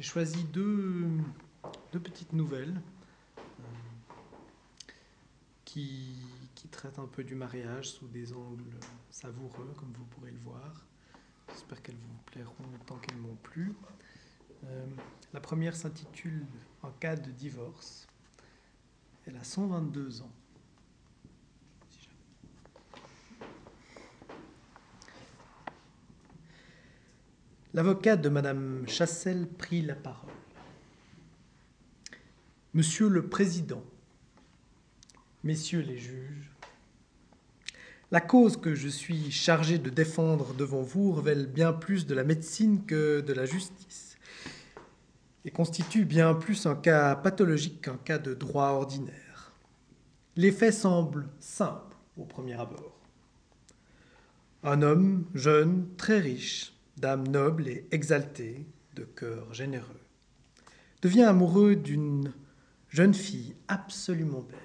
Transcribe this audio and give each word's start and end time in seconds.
J'ai 0.00 0.06
choisi 0.06 0.44
deux, 0.44 1.10
deux 1.92 2.00
petites 2.00 2.32
nouvelles 2.32 2.80
euh, 3.38 3.62
qui, 5.66 6.16
qui 6.54 6.68
traitent 6.68 6.98
un 6.98 7.06
peu 7.06 7.22
du 7.22 7.34
mariage 7.34 7.90
sous 7.90 8.08
des 8.08 8.32
angles 8.32 8.80
savoureux, 9.10 9.74
comme 9.76 9.92
vous 9.92 10.06
pourrez 10.06 10.30
le 10.30 10.38
voir. 10.38 10.86
J'espère 11.50 11.82
qu'elles 11.82 11.98
vous 11.98 12.16
plairont 12.32 12.64
autant 12.76 12.96
qu'elles 12.96 13.18
m'ont 13.18 13.36
plu. 13.42 13.74
Euh, 14.64 14.86
la 15.34 15.40
première 15.40 15.76
s'intitule 15.76 16.46
En 16.82 16.92
cas 16.92 17.16
de 17.16 17.30
divorce. 17.30 18.08
Elle 19.26 19.36
a 19.36 19.44
122 19.44 20.22
ans. 20.22 20.32
L'avocat 27.72 28.16
de 28.16 28.28
Madame 28.28 28.82
Chassel 28.88 29.46
prit 29.46 29.80
la 29.80 29.94
parole. 29.94 30.28
Monsieur 32.74 33.08
le 33.08 33.28
Président, 33.28 33.84
Messieurs 35.44 35.82
les 35.82 35.96
juges, 35.96 36.50
la 38.10 38.20
cause 38.20 38.56
que 38.56 38.74
je 38.74 38.88
suis 38.88 39.30
chargé 39.30 39.78
de 39.78 39.88
défendre 39.88 40.52
devant 40.54 40.82
vous 40.82 41.12
révèle 41.12 41.46
bien 41.46 41.72
plus 41.72 42.08
de 42.08 42.14
la 42.16 42.24
médecine 42.24 42.84
que 42.86 43.20
de 43.20 43.32
la 43.32 43.46
justice 43.46 44.16
et 45.44 45.52
constitue 45.52 46.04
bien 46.04 46.34
plus 46.34 46.66
un 46.66 46.74
cas 46.74 47.14
pathologique 47.14 47.82
qu'un 47.82 47.98
cas 47.98 48.18
de 48.18 48.34
droit 48.34 48.70
ordinaire. 48.70 49.52
Les 50.34 50.50
faits 50.50 50.74
semblent 50.74 51.28
simples 51.38 51.96
au 52.16 52.24
premier 52.24 52.54
abord. 52.54 52.98
Un 54.64 54.82
homme 54.82 55.24
jeune, 55.34 55.86
très 55.96 56.18
riche, 56.18 56.74
d'âme 57.00 57.26
noble 57.28 57.68
et 57.68 57.86
exaltée, 57.90 58.66
de 58.94 59.04
cœur 59.04 59.52
généreux, 59.54 60.00
devient 61.02 61.22
amoureux 61.22 61.76
d'une 61.76 62.32
jeune 62.88 63.14
fille 63.14 63.56
absolument 63.68 64.42
belle, 64.42 64.58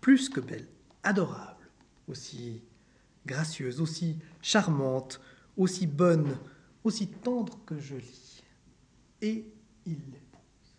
plus 0.00 0.28
que 0.28 0.40
belle, 0.40 0.68
adorable, 1.02 1.70
aussi 2.08 2.62
gracieuse, 3.26 3.80
aussi 3.80 4.18
charmante, 4.42 5.20
aussi 5.56 5.86
bonne, 5.86 6.36
aussi 6.84 7.08
tendre 7.08 7.58
que 7.64 7.78
jolie. 7.78 8.42
Et 9.22 9.46
il 9.86 9.92
l'épouse. 9.92 10.74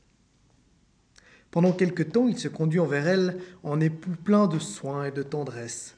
Pendant 1.49 1.73
quelque 1.73 2.03
temps, 2.03 2.27
il 2.27 2.37
se 2.37 2.47
conduit 2.47 2.79
envers 2.79 3.07
elle 3.07 3.41
en 3.63 3.79
époux 3.79 4.15
plein 4.23 4.47
de 4.47 4.59
soins 4.59 5.05
et 5.05 5.11
de 5.11 5.23
tendresse. 5.23 5.95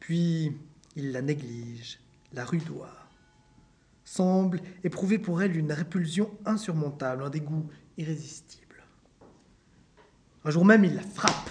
Puis 0.00 0.52
il 0.96 1.12
la 1.12 1.22
néglige, 1.22 2.00
la 2.32 2.44
rudoie, 2.44 3.07
semble 4.08 4.60
éprouver 4.84 5.18
pour 5.18 5.42
elle 5.42 5.56
une 5.56 5.70
répulsion 5.70 6.30
insurmontable, 6.46 7.24
un 7.24 7.30
dégoût 7.30 7.68
irrésistible. 7.98 8.82
Un 10.44 10.50
jour 10.50 10.64
même, 10.64 10.84
il 10.84 10.94
la 10.94 11.02
frappe, 11.02 11.50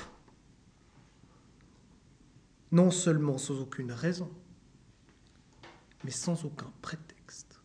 non 2.72 2.90
seulement 2.90 3.38
sans 3.38 3.62
aucune 3.62 3.92
raison, 3.92 4.30
mais 6.04 6.10
sans 6.10 6.46
aucun 6.46 6.72
prétexte. 6.82 7.60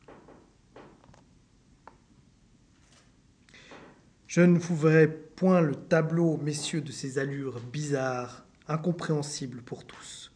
Je 4.26 4.42
ne 4.42 4.58
vous 4.58 4.76
verrai 4.76 5.08
point 5.08 5.62
le 5.62 5.74
tableau, 5.74 6.36
messieurs, 6.36 6.82
de 6.82 6.92
ces 6.92 7.18
allures 7.18 7.60
bizarres, 7.60 8.44
incompréhensibles 8.68 9.62
pour 9.62 9.86
tous. 9.86 10.32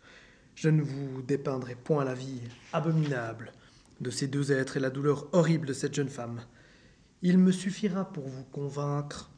Je 0.54 0.70
ne 0.70 0.80
vous 0.80 1.20
dépeindrai 1.20 1.74
point 1.74 2.04
la 2.04 2.14
vie 2.14 2.40
abominable 2.72 3.52
de 4.00 4.10
ces 4.10 4.26
deux 4.26 4.52
êtres 4.52 4.76
et 4.76 4.80
la 4.80 4.90
douleur 4.90 5.28
horrible 5.32 5.66
de 5.66 5.72
cette 5.72 5.94
jeune 5.94 6.08
femme. 6.08 6.40
Il 7.22 7.38
me 7.38 7.52
suffira 7.52 8.12
pour 8.12 8.28
vous 8.28 8.44
convaincre 8.44 9.30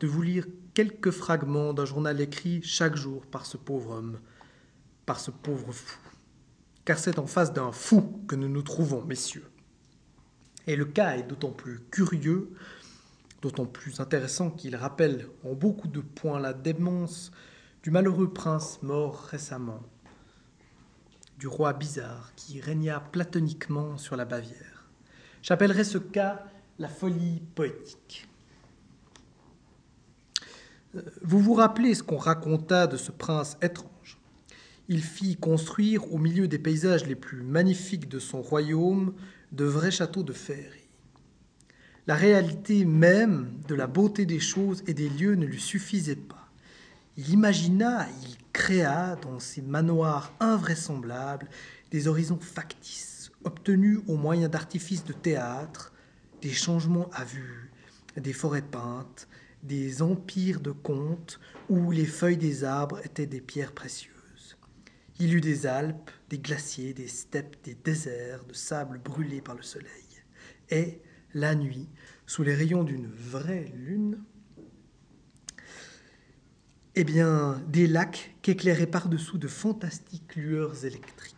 de 0.00 0.06
vous 0.06 0.22
lire 0.22 0.46
quelques 0.74 1.10
fragments 1.10 1.72
d'un 1.72 1.84
journal 1.84 2.20
écrit 2.20 2.62
chaque 2.62 2.96
jour 2.96 3.24
par 3.26 3.46
ce 3.46 3.56
pauvre 3.56 3.92
homme, 3.92 4.18
par 5.06 5.20
ce 5.20 5.30
pauvre 5.30 5.72
fou. 5.72 5.98
Car 6.84 6.98
c'est 6.98 7.20
en 7.20 7.26
face 7.26 7.52
d'un 7.52 7.70
fou 7.70 8.24
que 8.26 8.34
nous 8.34 8.48
nous 8.48 8.62
trouvons, 8.62 9.04
messieurs. 9.04 9.46
Et 10.66 10.74
le 10.74 10.84
cas 10.84 11.16
est 11.16 11.22
d'autant 11.22 11.52
plus 11.52 11.80
curieux, 11.90 12.52
d'autant 13.42 13.66
plus 13.66 14.00
intéressant 14.00 14.50
qu'il 14.50 14.74
rappelle 14.74 15.28
en 15.44 15.54
beaucoup 15.54 15.88
de 15.88 16.00
points 16.00 16.40
la 16.40 16.52
démence 16.52 17.30
du 17.82 17.90
malheureux 17.90 18.32
prince 18.32 18.80
mort 18.82 19.22
récemment, 19.22 19.82
du 21.42 21.48
roi 21.48 21.72
bizarre 21.72 22.30
qui 22.36 22.60
régna 22.60 23.00
platoniquement 23.00 23.98
sur 23.98 24.14
la 24.14 24.24
Bavière. 24.24 24.86
J'appellerai 25.42 25.82
ce 25.82 25.98
cas 25.98 26.44
la 26.78 26.86
folie 26.86 27.42
poétique. 27.56 28.28
Euh, 30.94 31.02
vous 31.22 31.40
vous 31.40 31.54
rappelez 31.54 31.96
ce 31.96 32.04
qu'on 32.04 32.16
raconta 32.16 32.86
de 32.86 32.96
ce 32.96 33.10
prince 33.10 33.56
étrange. 33.60 34.20
Il 34.86 35.02
fit 35.02 35.34
construire 35.36 36.14
au 36.14 36.18
milieu 36.18 36.46
des 36.46 36.60
paysages 36.60 37.06
les 37.06 37.16
plus 37.16 37.42
magnifiques 37.42 38.08
de 38.08 38.20
son 38.20 38.40
royaume 38.40 39.12
de 39.50 39.64
vrais 39.64 39.90
châteaux 39.90 40.22
de 40.22 40.32
féerie. 40.32 40.88
La 42.06 42.14
réalité 42.14 42.84
même 42.84 43.60
de 43.66 43.74
la 43.74 43.88
beauté 43.88 44.26
des 44.26 44.38
choses 44.38 44.84
et 44.86 44.94
des 44.94 45.08
lieux 45.08 45.34
ne 45.34 45.46
lui 45.46 45.60
suffisait 45.60 46.14
pas. 46.14 46.41
Il 47.16 47.28
imagina, 47.30 48.08
il 48.22 48.36
créa 48.54 49.16
dans 49.16 49.38
ces 49.38 49.60
manoirs 49.60 50.32
invraisemblables 50.40 51.48
des 51.90 52.08
horizons 52.08 52.38
factices, 52.40 53.30
obtenus 53.44 54.00
au 54.08 54.16
moyen 54.16 54.48
d'artifices 54.48 55.04
de 55.04 55.12
théâtre, 55.12 55.92
des 56.40 56.52
changements 56.52 57.10
à 57.12 57.24
vue, 57.24 57.70
des 58.16 58.32
forêts 58.32 58.62
peintes, 58.62 59.28
des 59.62 60.00
empires 60.00 60.60
de 60.60 60.72
contes 60.72 61.38
où 61.68 61.90
les 61.90 62.06
feuilles 62.06 62.38
des 62.38 62.64
arbres 62.64 63.00
étaient 63.04 63.26
des 63.26 63.40
pierres 63.42 63.72
précieuses. 63.72 64.56
Il 65.20 65.34
eut 65.34 65.40
des 65.42 65.66
Alpes, 65.66 66.10
des 66.30 66.38
glaciers, 66.38 66.94
des 66.94 67.08
steppes, 67.08 67.62
des 67.62 67.74
déserts, 67.74 68.44
de 68.44 68.54
sable 68.54 68.98
brûlé 68.98 69.40
par 69.40 69.54
le 69.54 69.62
soleil. 69.62 69.88
Et, 70.70 71.00
la 71.34 71.54
nuit, 71.54 71.88
sous 72.26 72.42
les 72.42 72.54
rayons 72.54 72.84
d'une 72.84 73.06
vraie 73.06 73.70
lune, 73.74 74.18
eh 76.94 77.04
bien, 77.04 77.62
des 77.68 77.86
lacs 77.86 78.34
qu'éclairaient 78.42 78.86
par-dessous 78.86 79.38
de 79.38 79.48
fantastiques 79.48 80.36
lueurs 80.36 80.84
électriques. 80.84 81.36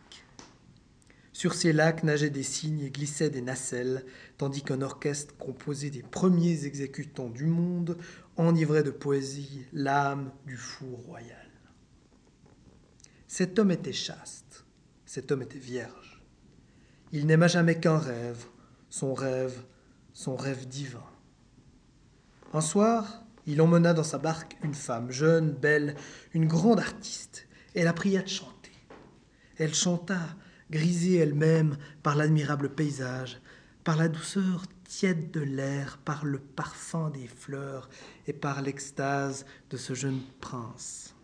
Sur 1.33 1.55
ces 1.55 1.73
lacs 1.73 2.03
nageaient 2.03 2.31
des 2.31 2.43
cygnes 2.43 2.81
et 2.81 2.91
glissaient 2.91 3.31
des 3.31 3.41
nacelles, 3.41 4.05
tandis 4.39 4.63
qu'un 4.63 4.83
orchestre 4.83 5.37
composé 5.37 5.91
des 5.91 6.03
premiers 6.03 6.65
exécutants 6.65 7.29
du 7.29 7.47
monde 7.47 7.99
enivrait 8.37 8.83
de 8.83 8.91
poésie 8.91 9.67
l'âme 9.73 10.33
du 10.47 10.57
fou 10.57 10.97
royal. 11.07 11.51
Cet 13.29 13.59
homme 13.59 13.73
était 13.73 13.93
chaste, 13.93 14.65
cet 15.07 15.33
homme 15.33 15.43
était 15.43 15.59
vierge. 15.59 16.23
Il 17.13 17.27
n'aima 17.27 17.47
jamais 17.47 17.79
qu'un 17.79 17.99
rêve, 17.99 18.45
son 18.89 19.15
rêve, 19.15 19.61
son 20.13 20.37
rêve 20.37 20.67
divin. 20.67 21.05
Un 22.53 22.61
soir, 22.61 23.24
il 23.47 23.61
emmena 23.61 23.93
dans 23.93 24.05
sa 24.05 24.19
barque 24.19 24.57
une 24.63 24.75
femme, 24.75 25.11
jeune, 25.11 25.53
belle, 25.53 25.97
une 26.33 26.47
grande 26.47 26.81
artiste, 26.81 27.47
et 27.75 27.85
la 27.85 27.93
pria 27.93 28.23
de 28.23 28.29
chanter. 28.29 28.73
Elle 29.59 29.75
chanta, 29.75 30.21
grisée 30.71 31.17
elle-même 31.17 31.77
par 32.03 32.17
l'admirable 32.17 32.71
paysage, 32.71 33.41
par 33.85 33.97
la 33.97 34.09
douceur 34.09 34.63
tiède 34.89 35.31
de 35.31 35.41
l'air, 35.41 35.99
par 36.05 36.25
le 36.25 36.39
parfum 36.39 37.11
des 37.11 37.27
fleurs 37.27 37.89
et 38.27 38.33
par 38.33 38.63
l'extase 38.63 39.45
de 39.71 39.77
ce 39.77 39.95
jeune 39.95 40.21
prince. 40.41 41.15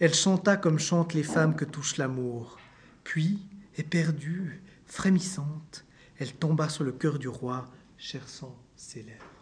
Elle 0.00 0.14
chanta 0.14 0.56
comme 0.56 0.78
chantent 0.78 1.14
les 1.14 1.22
femmes 1.22 1.56
que 1.56 1.64
touche 1.64 1.96
l'amour. 1.96 2.58
Puis, 3.04 3.38
éperdue, 3.76 4.62
frémissante, 4.86 5.84
elle 6.18 6.32
tomba 6.32 6.68
sur 6.68 6.84
le 6.84 6.92
cœur 6.92 7.18
du 7.18 7.28
roi, 7.28 7.66
cherchant 7.96 8.56
ses 8.76 9.02
lèvres 9.02 9.33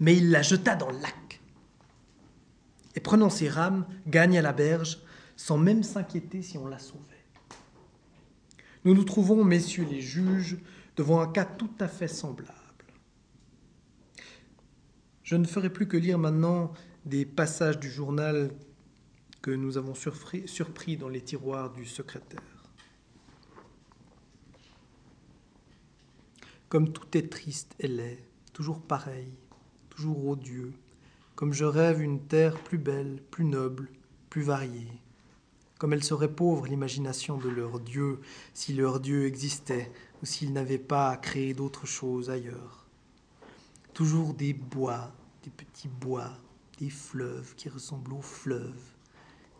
mais 0.00 0.16
il 0.16 0.30
la 0.30 0.42
jeta 0.42 0.76
dans 0.76 0.90
le 0.90 0.98
lac. 0.98 1.40
Et 2.94 3.00
prenant 3.00 3.30
ses 3.30 3.48
rames, 3.48 3.86
gagne 4.06 4.38
à 4.38 4.42
la 4.42 4.52
berge, 4.52 4.98
sans 5.36 5.58
même 5.58 5.82
s'inquiéter 5.82 6.42
si 6.42 6.58
on 6.58 6.66
la 6.66 6.78
sauvait. 6.78 7.02
Nous 8.84 8.94
nous 8.94 9.04
trouvons, 9.04 9.44
messieurs 9.44 9.86
les 9.88 10.00
juges, 10.00 10.58
devant 10.96 11.20
un 11.20 11.28
cas 11.28 11.44
tout 11.44 11.70
à 11.80 11.88
fait 11.88 12.08
semblable. 12.08 12.52
Je 15.22 15.36
ne 15.36 15.46
ferai 15.46 15.70
plus 15.70 15.86
que 15.86 15.96
lire 15.96 16.18
maintenant 16.18 16.72
des 17.04 17.26
passages 17.26 17.78
du 17.78 17.90
journal 17.90 18.50
que 19.42 19.50
nous 19.50 19.76
avons 19.78 19.94
surpris 19.94 20.96
dans 20.96 21.08
les 21.08 21.20
tiroirs 21.20 21.72
du 21.72 21.84
secrétaire. 21.84 22.40
Comme 26.68 26.92
tout 26.92 27.16
est 27.16 27.30
triste 27.30 27.74
et 27.78 27.88
laid, 27.88 28.24
toujours 28.52 28.80
pareil, 28.80 29.32
toujours 29.98 30.28
odieux, 30.28 30.72
comme 31.34 31.52
je 31.52 31.64
rêve 31.64 32.00
une 32.00 32.20
terre 32.20 32.56
plus 32.62 32.78
belle, 32.78 33.20
plus 33.32 33.44
noble, 33.44 33.88
plus 34.30 34.42
variée. 34.42 34.92
Comme 35.76 35.92
elle 35.92 36.04
serait 36.04 36.32
pauvre 36.32 36.68
l'imagination 36.68 37.36
de 37.36 37.48
leur 37.48 37.80
Dieu, 37.80 38.20
si 38.54 38.74
leur 38.74 39.00
Dieu 39.00 39.26
existait, 39.26 39.90
ou 40.22 40.26
s'il 40.26 40.52
n'avait 40.52 40.78
pas 40.78 41.16
créé 41.16 41.52
d'autre 41.52 41.84
chose 41.84 42.30
ailleurs. 42.30 42.86
Toujours 43.92 44.34
des 44.34 44.52
bois, 44.52 45.10
des 45.42 45.50
petits 45.50 45.88
bois, 45.88 46.30
des 46.78 46.90
fleuves 46.90 47.56
qui 47.56 47.68
ressemblent 47.68 48.14
aux 48.14 48.22
fleuves, 48.22 48.94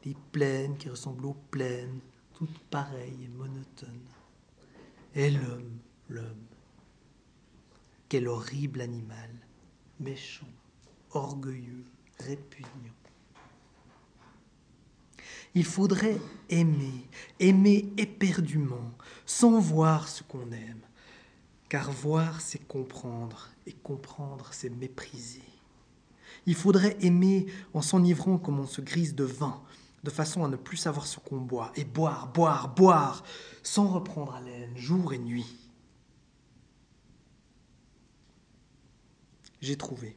des 0.05 0.15
plaines 0.31 0.77
qui 0.77 0.89
ressemblent 0.89 1.27
aux 1.27 1.37
plaines, 1.51 1.99
toutes 2.35 2.61
pareilles 2.71 3.25
et 3.25 3.37
monotones. 3.37 4.09
Et 5.17 5.31
l'homme, 5.33 5.79
l'homme, 6.09 6.47
quel 8.09 8.29
horrible 8.29 8.81
animal, 8.81 9.31
méchant, 10.01 10.47
orgueilleux, 11.13 11.85
répugnant. 12.19 12.69
Il 15.55 15.65
faudrait 15.65 16.19
aimer, 16.51 17.09
aimer 17.41 17.93
éperdument, 17.97 18.93
sans 19.27 19.59
voir 19.59 20.09
ce 20.09 20.23
qu'on 20.23 20.53
aime, 20.53 20.81
car 21.69 21.91
voir 21.91 22.41
c'est 22.41 22.67
comprendre, 22.67 23.49
et 23.67 23.73
comprendre 23.73 24.49
c'est 24.53 24.71
mépriser. 24.71 25.43
Il 26.47 26.55
faudrait 26.55 26.97
aimer 27.01 27.47
en 27.75 27.83
s'enivrant 27.83 28.39
comme 28.39 28.61
on 28.61 28.67
se 28.67 28.81
grise 28.81 29.15
de 29.15 29.25
vin, 29.25 29.61
de 30.05 30.11
façon 30.11 30.45
à 30.45 30.49
ne 30.49 30.57
plus 30.57 30.77
savoir 30.77 31.07
ce 31.07 31.19
qu'on 31.19 31.41
boit, 31.41 31.73
et 31.75 31.85
boire, 31.85 32.33
boire, 32.33 32.75
boire, 32.75 33.25
sans 33.63 33.89
reprendre 33.89 34.35
haleine, 34.35 34.77
jour 34.77 35.13
et 35.13 35.19
nuit. 35.19 35.68
J'ai 39.61 39.77
trouvé, 39.77 40.17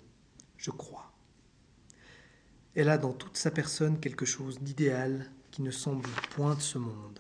je 0.58 0.70
crois. 0.70 1.12
Elle 2.76 2.90
a 2.90 2.98
dans 2.98 3.14
toute 3.14 3.38
sa 3.38 3.52
personne 3.52 4.00
quelque 4.00 4.26
chose 4.26 4.60
d'idéal 4.60 5.32
qui 5.50 5.62
ne 5.62 5.72
semble 5.72 6.08
point 6.36 6.56
de 6.56 6.62
ce 6.62 6.78
monde, 6.78 7.20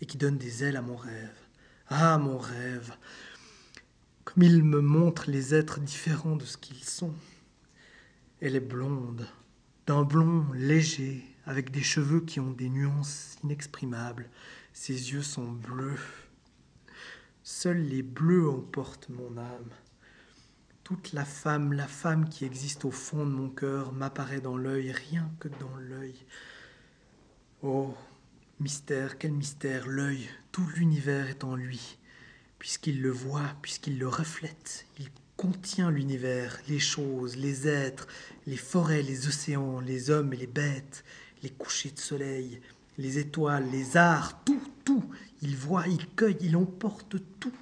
et 0.00 0.06
qui 0.06 0.16
donne 0.16 0.38
des 0.38 0.64
ailes 0.64 0.76
à 0.76 0.82
mon 0.82 0.96
rêve. 0.96 1.36
Ah, 1.88 2.18
mon 2.18 2.38
rêve 2.38 2.96
Comme 4.24 4.42
il 4.42 4.64
me 4.64 4.80
montre 4.80 5.30
les 5.30 5.54
êtres 5.54 5.80
différents 5.80 6.36
de 6.36 6.44
ce 6.44 6.56
qu'ils 6.56 6.84
sont. 6.84 7.14
Elle 8.40 8.56
est 8.56 8.60
blonde, 8.60 9.28
d'un 9.86 10.02
blond 10.02 10.46
léger, 10.54 11.24
avec 11.44 11.70
des 11.70 11.82
cheveux 11.82 12.20
qui 12.20 12.40
ont 12.40 12.50
des 12.50 12.68
nuances 12.68 13.36
inexprimables. 13.44 14.28
Ses 14.72 15.12
yeux 15.12 15.22
sont 15.22 15.50
bleus. 15.50 15.98
Seuls 17.42 17.80
les 17.80 18.02
bleus 18.02 18.48
emportent 18.48 19.08
mon 19.08 19.36
âme. 19.38 19.70
Toute 20.88 21.12
la 21.12 21.26
femme, 21.26 21.74
la 21.74 21.86
femme 21.86 22.30
qui 22.30 22.46
existe 22.46 22.86
au 22.86 22.90
fond 22.90 23.26
de 23.26 23.30
mon 23.30 23.50
cœur 23.50 23.92
m'apparaît 23.92 24.40
dans 24.40 24.56
l'œil, 24.56 24.90
rien 24.90 25.30
que 25.38 25.48
dans 25.48 25.76
l'œil. 25.76 26.14
Oh, 27.62 27.94
mystère, 28.58 29.18
quel 29.18 29.32
mystère, 29.32 29.86
l'œil, 29.86 30.30
tout 30.50 30.66
l'univers 30.76 31.28
est 31.28 31.44
en 31.44 31.56
lui. 31.56 31.98
Puisqu'il 32.58 33.02
le 33.02 33.10
voit, 33.10 33.54
puisqu'il 33.60 33.98
le 33.98 34.08
reflète, 34.08 34.86
il 34.98 35.10
contient 35.36 35.90
l'univers, 35.90 36.58
les 36.70 36.78
choses, 36.78 37.36
les 37.36 37.68
êtres, 37.68 38.06
les 38.46 38.56
forêts, 38.56 39.02
les 39.02 39.28
océans, 39.28 39.80
les 39.80 40.08
hommes 40.08 40.32
et 40.32 40.38
les 40.38 40.46
bêtes, 40.46 41.04
les 41.42 41.50
couchers 41.50 41.90
de 41.90 41.98
soleil, 41.98 42.62
les 42.96 43.18
étoiles, 43.18 43.70
les 43.70 43.98
arts, 43.98 44.42
tout, 44.42 44.62
tout. 44.86 45.04
Il 45.42 45.54
voit, 45.54 45.86
il 45.86 46.08
cueille, 46.14 46.38
il 46.40 46.56
emporte 46.56 47.16
tout. 47.40 47.52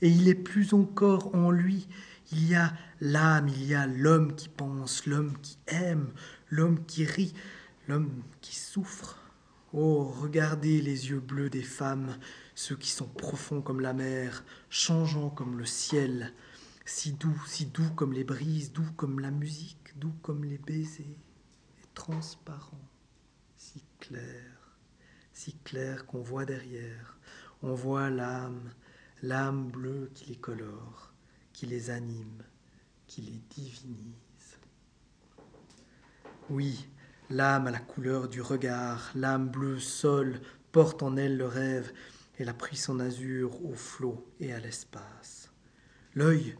Et 0.00 0.08
il 0.08 0.26
est 0.26 0.34
plus 0.34 0.72
encore 0.72 1.34
en 1.34 1.50
lui. 1.50 1.86
Il 2.32 2.48
y 2.48 2.54
a 2.54 2.72
l'âme, 3.00 3.48
il 3.48 3.64
y 3.64 3.74
a 3.74 3.86
l'homme 3.86 4.36
qui 4.36 4.48
pense, 4.48 5.06
l'homme 5.06 5.36
qui 5.38 5.58
aime, 5.66 6.12
l'homme 6.48 6.84
qui 6.84 7.04
rit, 7.04 7.34
l'homme 7.88 8.22
qui 8.40 8.54
souffre. 8.54 9.18
Oh, 9.72 10.04
regardez 10.04 10.80
les 10.80 11.10
yeux 11.10 11.20
bleus 11.20 11.50
des 11.50 11.62
femmes, 11.62 12.16
ceux 12.54 12.76
qui 12.76 12.90
sont 12.90 13.08
profonds 13.08 13.62
comme 13.62 13.80
la 13.80 13.92
mer, 13.92 14.44
changeants 14.68 15.30
comme 15.30 15.58
le 15.58 15.66
ciel, 15.66 16.32
si 16.84 17.12
doux, 17.12 17.40
si 17.46 17.66
doux 17.66 17.90
comme 17.94 18.12
les 18.12 18.24
brises, 18.24 18.72
doux 18.72 18.90
comme 18.96 19.20
la 19.20 19.30
musique, 19.30 19.96
doux 19.96 20.14
comme 20.22 20.44
les 20.44 20.58
baisers, 20.58 21.06
et 21.06 21.86
transparent, 21.94 22.80
si 23.56 23.84
clair, 23.98 24.76
si 25.32 25.54
clair 25.64 26.06
qu'on 26.06 26.22
voit 26.22 26.44
derrière, 26.44 27.18
on 27.62 27.74
voit 27.74 28.10
l'âme, 28.10 28.72
l'âme 29.22 29.70
bleue 29.70 30.10
qui 30.14 30.30
les 30.30 30.36
colore, 30.36 31.09
les 31.66 31.90
anime, 31.90 32.42
qui 33.06 33.22
les 33.22 33.40
divinise. 33.50 34.58
Oui, 36.48 36.88
l'âme 37.28 37.66
à 37.66 37.70
la 37.70 37.78
couleur 37.78 38.28
du 38.28 38.40
regard, 38.40 39.10
l'âme 39.14 39.48
bleue 39.48 39.78
seule 39.78 40.40
porte 40.72 41.02
en 41.02 41.16
elle 41.16 41.36
le 41.36 41.46
rêve, 41.46 41.92
elle 42.38 42.48
a 42.48 42.54
pris 42.54 42.76
son 42.76 43.00
azur 43.00 43.64
au 43.64 43.74
flot 43.74 44.26
et 44.40 44.52
à 44.52 44.60
l'espace. 44.60 45.50
L'œil 46.14 46.56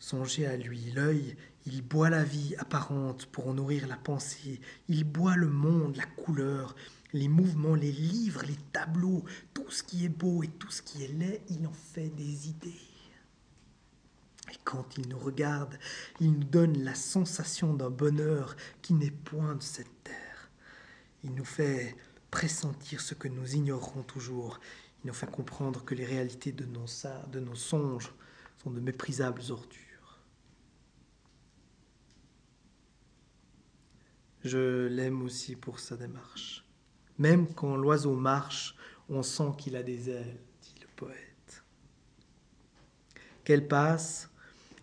Songez 0.00 0.46
à 0.46 0.56
lui, 0.56 0.92
l'œil, 0.92 1.36
il 1.66 1.82
boit 1.82 2.08
la 2.08 2.22
vie 2.22 2.54
apparente 2.56 3.26
pour 3.26 3.48
en 3.48 3.54
nourrir 3.54 3.86
la 3.88 3.96
pensée, 3.96 4.60
il 4.88 5.04
boit 5.04 5.36
le 5.36 5.48
monde, 5.48 5.96
la 5.96 6.06
couleur, 6.06 6.76
les 7.12 7.28
mouvements, 7.28 7.74
les 7.74 7.92
livres, 7.92 8.42
les 8.46 8.56
tableaux, 8.72 9.24
tout 9.52 9.70
ce 9.70 9.82
qui 9.82 10.04
est 10.04 10.08
beau 10.08 10.42
et 10.42 10.48
tout 10.48 10.70
ce 10.70 10.82
qui 10.82 11.04
est 11.04 11.12
laid, 11.12 11.42
il 11.50 11.66
en 11.66 11.72
fait 11.72 12.10
des 12.10 12.48
idées. 12.48 12.87
Et 14.52 14.56
quand 14.64 14.96
il 14.96 15.08
nous 15.08 15.18
regarde, 15.18 15.78
il 16.20 16.32
nous 16.32 16.44
donne 16.44 16.82
la 16.82 16.94
sensation 16.94 17.74
d'un 17.74 17.90
bonheur 17.90 18.56
qui 18.82 18.94
n'est 18.94 19.10
point 19.10 19.54
de 19.54 19.62
cette 19.62 20.02
terre. 20.04 20.50
Il 21.24 21.34
nous 21.34 21.44
fait 21.44 21.96
pressentir 22.30 23.00
ce 23.00 23.14
que 23.14 23.28
nous 23.28 23.54
ignorons 23.54 24.02
toujours. 24.02 24.60
Il 25.04 25.08
nous 25.08 25.14
fait 25.14 25.30
comprendre 25.30 25.84
que 25.84 25.94
les 25.94 26.04
réalités 26.04 26.52
de 26.52 26.64
nos, 26.64 26.86
de 27.30 27.40
nos 27.40 27.54
songes 27.54 28.12
sont 28.62 28.70
de 28.70 28.80
méprisables 28.80 29.42
ordures. 29.50 30.20
Je 34.44 34.86
l'aime 34.86 35.22
aussi 35.22 35.56
pour 35.56 35.78
sa 35.80 35.96
démarche. 35.96 36.64
Même 37.18 37.52
quand 37.54 37.76
l'oiseau 37.76 38.14
marche, 38.14 38.76
on 39.08 39.22
sent 39.22 39.52
qu'il 39.58 39.76
a 39.76 39.82
des 39.82 40.10
ailes, 40.10 40.38
dit 40.62 40.74
le 40.80 40.86
poète. 40.94 41.64
Qu'elle 43.42 43.66
passe, 43.66 44.27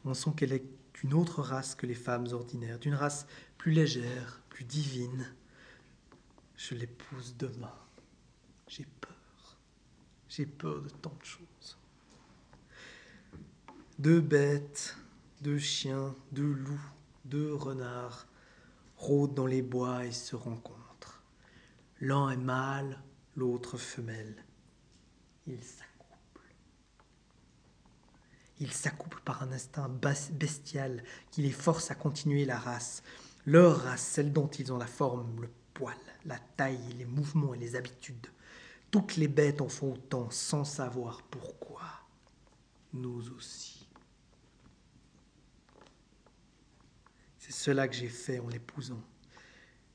on 0.05 0.13
sent 0.13 0.31
qu'elle 0.37 0.53
est 0.53 0.65
d'une 0.93 1.13
autre 1.13 1.41
race 1.41 1.75
que 1.75 1.85
les 1.85 1.95
femmes 1.95 2.27
ordinaires, 2.31 2.79
d'une 2.79 2.93
race 2.93 3.27
plus 3.57 3.71
légère, 3.71 4.41
plus 4.49 4.63
divine. 4.63 5.25
Je 6.55 6.75
l'épouse 6.75 7.35
demain. 7.37 7.73
J'ai 8.67 8.85
peur. 9.01 9.57
J'ai 10.29 10.45
peur 10.45 10.81
de 10.81 10.89
tant 10.89 11.15
de 11.19 11.25
choses. 11.25 11.77
Deux 13.99 14.21
bêtes, 14.21 14.97
deux 15.41 15.59
chiens, 15.59 16.15
deux 16.31 16.53
loups, 16.53 16.91
deux 17.25 17.53
renards, 17.53 18.27
rôdent 18.97 19.33
dans 19.33 19.45
les 19.45 19.61
bois 19.61 20.05
et 20.05 20.11
se 20.11 20.35
rencontrent. 20.35 21.23
L'un 22.01 22.29
est 22.29 22.37
mâle, 22.37 23.01
l'autre 23.35 23.77
femelle. 23.77 24.45
Ils. 25.47 25.84
Ils 28.59 28.71
s'accouplent 28.71 29.21
par 29.21 29.43
un 29.43 29.51
instinct 29.51 29.89
bestial 30.31 31.03
qui 31.31 31.41
les 31.41 31.51
force 31.51 31.91
à 31.91 31.95
continuer 31.95 32.45
la 32.45 32.57
race. 32.57 33.03
Leur 33.45 33.83
race, 33.83 34.01
celle 34.01 34.31
dont 34.31 34.47
ils 34.47 34.71
ont 34.71 34.77
la 34.77 34.87
forme, 34.87 35.41
le 35.41 35.49
poil, 35.73 35.97
la 36.25 36.39
taille, 36.39 36.93
les 36.97 37.05
mouvements 37.05 37.53
et 37.53 37.59
les 37.59 37.75
habitudes. 37.75 38.27
Toutes 38.91 39.17
les 39.17 39.27
bêtes 39.27 39.61
en 39.61 39.67
font 39.67 39.93
autant 39.93 40.29
sans 40.31 40.63
savoir 40.63 41.21
pourquoi. 41.23 41.81
Nous 42.93 43.29
aussi. 43.35 43.87
C'est 47.37 47.51
cela 47.51 47.87
que 47.87 47.95
j'ai 47.95 48.07
fait 48.07 48.39
en 48.39 48.47
l'épousant. 48.47 49.03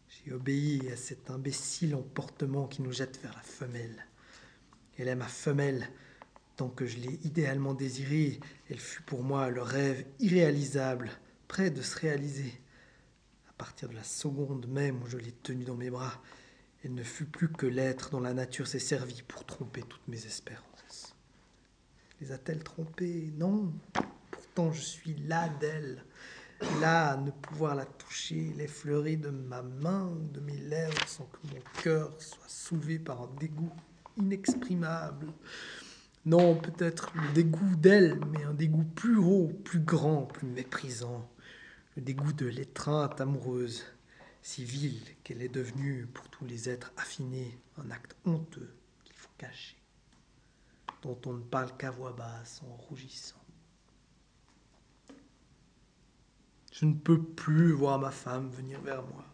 J'ai 0.09 0.33
obéi 0.33 0.91
à 0.93 0.97
cet 0.97 1.31
imbécile 1.31 1.95
emportement 1.95 2.69
qui 2.69 2.83
nous 2.83 2.93
jette 2.93 3.21
vers 3.23 3.33
la 3.35 3.43
femelle. 3.43 4.07
Elle 4.99 5.09
est 5.09 5.17
ma 5.17 5.29
femelle. 5.29 5.89
Tant 6.61 6.69
que 6.69 6.85
je 6.85 6.99
l'ai 6.99 7.19
idéalement 7.25 7.73
désirée, 7.73 8.39
elle 8.69 8.79
fut 8.79 9.01
pour 9.01 9.23
moi 9.23 9.49
le 9.49 9.63
rêve 9.63 10.05
irréalisable, 10.19 11.11
prêt 11.49 11.71
de 11.71 11.81
se 11.81 11.99
réaliser. 11.99 12.53
À 13.49 13.55
partir 13.55 13.89
de 13.89 13.95
la 13.95 14.05
seconde 14.05 14.67
même 14.69 15.03
où 15.03 15.07
je 15.07 15.17
l'ai 15.17 15.33
tenue 15.33 15.65
dans 15.65 15.79
mes 15.79 15.89
bras, 15.89 16.21
elle 16.85 16.93
ne 16.93 17.03
fut 17.03 17.25
plus 17.25 17.49
que 17.49 17.65
l'être 17.65 18.11
dont 18.11 18.21
la 18.21 18.35
nature 18.35 18.67
s'est 18.67 18.79
servie 18.79 19.23
pour 19.27 19.47
tromper 19.47 19.81
toutes 19.89 20.07
mes 20.07 20.27
espérances. 20.27 21.17
Les 22.21 22.31
a-t-elle 22.31 22.63
trompées? 22.63 23.33
Non. 23.39 23.73
Pourtant, 24.31 24.71
je 24.71 24.83
suis 24.83 25.15
là 25.15 25.49
d'elle 25.49 26.05
là, 26.83 27.17
ne 27.17 27.31
pouvoir 27.31 27.75
la 27.75 27.87
toucher, 27.87 28.53
l'effleurer 28.59 29.17
de 29.17 29.31
ma 29.31 29.63
main, 29.63 30.13
de 30.35 30.41
mes 30.41 30.59
lèvres, 30.59 31.09
sans 31.09 31.25
que 31.25 31.39
mon 31.55 31.83
cœur 31.83 32.13
soit 32.21 32.49
soulevé 32.49 32.99
par 32.99 33.23
un 33.23 33.31
dégoût 33.41 33.73
inexprimable. 34.19 35.29
Non, 36.27 36.55
peut-être 36.55 37.13
le 37.15 37.33
dégoût 37.33 37.77
d'elle, 37.77 38.21
mais 38.27 38.45
un 38.45 38.53
dégoût 38.53 38.85
plus 38.85 39.17
haut, 39.17 39.49
plus 39.65 39.81
grand, 39.81 40.27
plus 40.27 40.47
méprisant. 40.47 41.27
Le 41.97 42.03
dégoût 42.03 42.33
de 42.35 42.47
l'étreinte 42.47 43.21
amoureuse, 43.21 43.85
si 44.43 44.65
vile 44.65 45.03
qu'elle 45.25 45.41
est 45.43 45.49
devenue 45.49 46.07
pour 46.07 46.29
tous 46.29 46.45
les 46.45 46.69
êtres 46.69 46.93
affinés 46.97 47.59
un 47.79 47.91
acte 47.91 48.17
honteux 48.27 48.75
qu'il 49.05 49.17
faut 49.17 49.31
cacher. 49.39 49.77
dont 51.03 51.19
on 51.25 51.33
ne 51.33 51.43
parle 51.43 51.75
qu'à 51.79 51.91
voix 51.91 52.13
basse 52.13 52.61
en 52.69 52.75
rougissant. 52.77 53.43
Je 56.73 56.85
ne 56.85 56.95
peux 56.95 57.23
plus 57.23 57.73
voir 57.73 57.99
ma 57.99 58.11
femme 58.11 58.51
venir 58.51 58.81
vers 58.83 59.03
moi, 59.03 59.25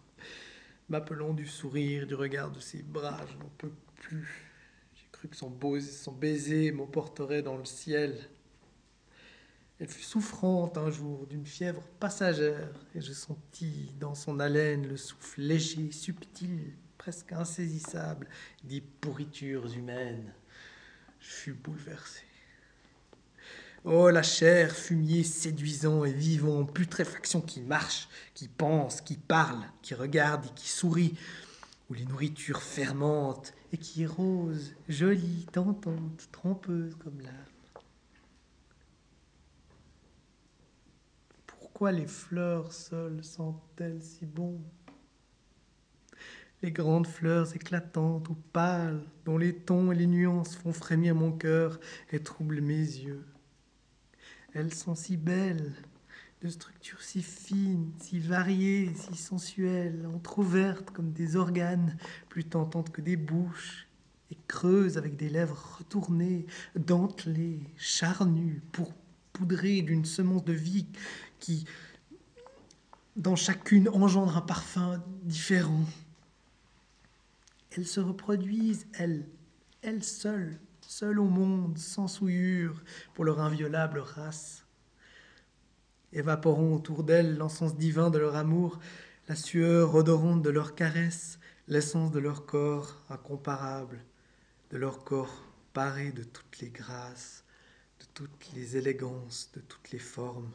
m'appelant 0.89 1.35
du 1.35 1.47
sourire, 1.47 2.07
du 2.07 2.15
regard 2.15 2.51
de 2.51 2.61
ses 2.61 2.83
bras, 2.83 3.21
je 3.27 3.37
n'en 3.39 3.51
peux 3.59 3.73
plus. 3.97 4.46
Son 5.37 6.13
baiser 6.13 6.73
m'emporterait 6.73 7.43
dans 7.43 7.59
le 7.59 7.67
ciel. 7.67 8.17
Elle 9.79 9.89
fut 9.89 10.03
souffrante 10.03 10.79
un 10.79 10.91
jour 10.91 11.27
d'une 11.27 11.45
fièvre 11.45 11.83
passagère, 12.01 12.73
et 12.95 13.03
je 13.03 13.13
sentis 13.13 13.93
dans 14.01 14.15
son 14.15 14.41
haleine 14.41 14.89
le 14.89 14.97
souffle 14.97 15.43
léger, 15.43 15.93
subtil, 15.93 16.73
presque 16.97 17.33
insaisissable 17.33 18.27
des 18.65 18.81
pourritures 18.81 19.71
humaines. 19.75 20.33
Je 21.21 21.29
fus 21.29 21.53
bouleversé. 21.53 22.23
Oh, 23.85 24.09
la 24.09 24.23
chair, 24.23 24.75
fumier 24.75 25.23
séduisant 25.23 26.07
et 26.07 26.13
vivant, 26.13 26.65
putréfaction 26.65 27.43
qui 27.43 27.61
marche, 27.61 28.09
qui 28.33 28.49
pense, 28.49 29.03
qui 29.03 29.19
parle, 29.19 29.61
qui 29.83 29.93
regarde 29.93 30.47
et 30.47 30.55
qui 30.55 30.71
sourit, 30.71 31.15
où 31.89 31.95
les 31.95 32.05
nourritures 32.05 32.63
fermentent 32.63 33.55
et 33.73 33.79
qui 33.79 34.03
est 34.03 34.07
rose, 34.07 34.75
jolie, 34.89 35.47
tentante, 35.53 36.29
trompeuse 36.33 36.97
comme 36.97 37.21
l'âme. 37.21 37.35
Pourquoi 41.47 41.93
les 41.93 42.07
fleurs 42.07 42.73
seules 42.73 43.23
sentent-elles 43.23 44.03
si 44.03 44.25
bon? 44.25 44.61
Les 46.63 46.73
grandes 46.73 47.07
fleurs 47.07 47.55
éclatantes 47.55 48.31
ou 48.31 48.35
pâles, 48.35 49.05
dont 49.27 49.37
les 49.37 49.55
tons 49.55 49.93
et 49.93 49.95
les 49.95 50.07
nuances 50.07 50.57
font 50.57 50.73
frémir 50.73 51.15
mon 51.15 51.33
cœur 51.33 51.79
et 52.11 52.23
troublent 52.23 52.63
mes 52.63 52.75
yeux. 52.75 53.27
Elles 54.55 54.73
sont 54.73 54.95
si 54.95 55.19
belles, 55.19 55.75
de 56.47 56.51
structure 56.51 57.03
si 57.03 57.23
fine, 57.23 57.91
si 57.99 58.21
variée, 58.21 58.95
si 58.95 59.17
sensuelle, 59.17 60.07
entrouvertes 60.15 60.93
comme 60.93 61.11
des 61.11 61.35
organes, 61.35 61.97
plus 62.29 62.45
tentantes 62.45 62.91
que 62.91 63.01
des 63.01 63.17
bouches, 63.17 63.89
et 64.31 64.37
creuses 64.47 64.97
avec 64.97 65.17
des 65.17 65.29
lèvres 65.29 65.77
retournées, 65.79 66.47
dentelées, 66.77 67.61
charnues, 67.77 68.63
pour 68.71 68.93
poudrées 69.33 69.83
d'une 69.83 70.05
semence 70.05 70.45
de 70.45 70.53
vie 70.53 70.87
qui, 71.41 71.67
dans 73.17 73.37
chacune, 73.37 73.89
engendre 73.89 74.37
un 74.37 74.41
parfum 74.41 75.03
différent. 75.25 75.85
Elles 77.73 77.87
se 77.87 78.01
reproduisent, 78.01 78.87
elles, 78.95 79.27
elles 79.83 80.05
seules, 80.05 80.59
seuls 80.81 81.19
au 81.19 81.29
monde, 81.29 81.77
sans 81.77 82.07
souillure, 82.07 82.83
pour 83.15 83.25
leur 83.25 83.41
inviolable 83.41 83.99
race. 83.99 84.66
Évaporant 86.13 86.73
autour 86.73 87.05
d'elles 87.05 87.37
l'encens 87.37 87.77
divin 87.77 88.11
de 88.11 88.19
leur 88.19 88.37
amour, 88.37 88.79
la 89.29 89.35
sueur 89.35 89.95
odorante 89.95 90.43
de 90.43 90.51
leur 90.51 90.75
caresse, 90.75 91.39
l'essence 91.69 92.13
de 92.13 92.21
leur 92.21 92.47
corps 92.47 93.03
incomparable, 93.11 94.05
de 94.71 94.77
leur 94.79 95.05
corps 95.05 95.45
paré 95.73 96.13
de 96.13 96.23
toutes 96.23 96.61
les 96.61 96.71
grâces, 96.71 97.45
de 98.01 98.05
toutes 98.15 98.53
les 98.55 98.77
élégances, 98.77 99.51
de 99.55 99.61
toutes 99.61 99.91
les 99.91 99.99
formes, 99.99 100.53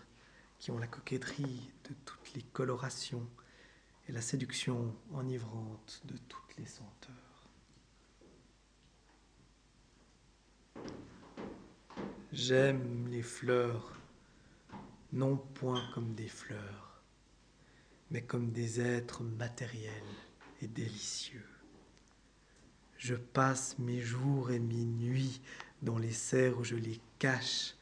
qui 0.58 0.72
ont 0.72 0.80
la 0.80 0.88
coquetterie 0.88 1.72
de 1.90 1.96
toutes 2.06 2.34
les 2.36 2.44
colorations 2.44 3.28
et 4.08 4.12
la 4.12 4.22
séduction 4.22 4.96
enivrante 5.14 6.02
de 6.06 6.16
toutes 6.30 6.58
les 6.58 6.66
senteurs. 6.66 7.16
J'aime 12.32 13.08
les 13.10 13.24
fleurs, 13.24 14.01
non 15.12 15.38
point 15.38 15.84
comme 15.94 16.14
des 16.14 16.28
fleurs, 16.28 17.04
mais 18.10 18.22
comme 18.22 18.52
des 18.52 18.80
êtres 18.80 19.24
matériels 19.24 19.92
et 20.62 20.68
délicieux. 20.68 21.48
Je 22.98 23.16
passe 23.16 23.78
mes 23.80 24.02
jours 24.02 24.52
et 24.52 24.60
mes 24.60 24.86
nuits 24.86 25.42
dans 25.82 25.98
les 25.98 26.14
serres 26.14 26.60
où 26.60 26.64
je 26.64 26.76
les 26.76 27.02
cache, 27.20 27.76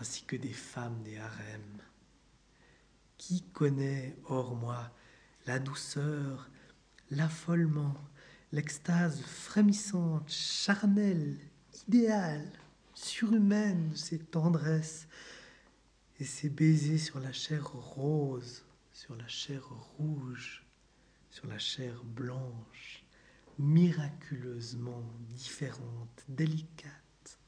ainsi 0.00 0.24
que 0.24 0.36
des 0.36 0.52
femmes 0.52 1.02
des 1.02 1.18
harems. 1.18 1.82
Qui 3.18 3.42
connaît, 3.52 4.16
hors 4.26 4.54
moi, 4.54 4.90
la 5.46 5.58
douceur, 5.58 6.48
l'affolement, 7.10 7.94
l'extase 8.52 9.20
frémissante, 9.22 10.30
charnelle, 10.30 11.38
idéale 11.88 12.50
surhumaine 12.94 13.92
ces 13.94 14.18
tendresses 14.18 15.08
et 16.20 16.24
ces 16.24 16.50
baisers 16.50 16.98
sur 16.98 17.18
la 17.18 17.32
chair 17.32 17.66
rose, 17.72 18.62
sur 18.92 19.16
la 19.16 19.26
chair 19.26 19.66
rouge, 19.96 20.66
sur 21.30 21.46
la 21.46 21.58
chair 21.58 22.04
blanche, 22.04 23.04
miraculeusement 23.58 25.02
différente, 25.30 26.24
délicate, 26.28 27.38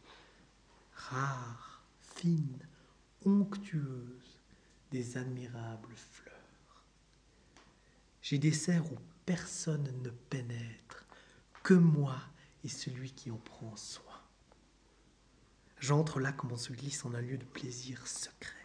rare, 0.95 1.85
fine, 2.00 2.67
onctueuse, 3.26 4.41
des 4.91 5.19
admirables 5.19 5.95
fleurs. 5.95 6.33
J'ai 8.23 8.38
des 8.38 8.52
serres 8.52 8.91
où 8.91 8.97
personne 9.26 10.00
ne 10.02 10.11
pénètre, 10.11 11.07
que 11.62 11.75
moi 11.75 12.19
et 12.64 12.69
celui 12.69 13.12
qui 13.12 13.31
en 13.31 13.37
prend 13.37 13.76
soin. 13.76 14.23
J'entre 15.79 16.21
là 16.21 16.33
comme 16.33 16.52
on 16.52 16.57
se 16.57 16.73
glisse 16.73 17.05
en 17.05 17.12
un 17.12 17.21
lieu 17.21 17.37
de 17.37 17.45
plaisir 17.45 18.07
secret. 18.07 18.62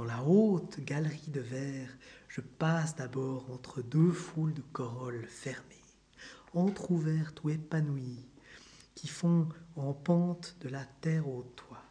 Dans 0.00 0.06
la 0.06 0.22
haute 0.22 0.80
galerie 0.80 1.28
de 1.28 1.42
verre, 1.42 1.94
je 2.26 2.40
passe 2.40 2.96
d'abord 2.96 3.50
entre 3.50 3.82
deux 3.82 4.12
foules 4.12 4.54
de 4.54 4.62
corolles 4.72 5.26
fermées, 5.26 5.84
entr'ouvertes 6.54 7.44
ou 7.44 7.50
épanouies, 7.50 8.24
qui 8.94 9.08
font 9.08 9.46
en 9.76 9.92
pente 9.92 10.56
de 10.62 10.70
la 10.70 10.86
terre 11.02 11.28
au 11.28 11.42
toit. 11.54 11.84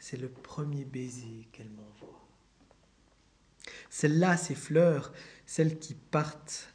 C'est 0.00 0.16
le 0.16 0.28
premier 0.28 0.84
baiser 0.84 1.46
qu'elle 1.52 1.70
m'envoie. 1.70 2.26
Celles-là, 3.88 4.36
ces 4.36 4.56
fleurs, 4.56 5.12
celles 5.46 5.78
qui 5.78 5.94
partent, 5.94 6.74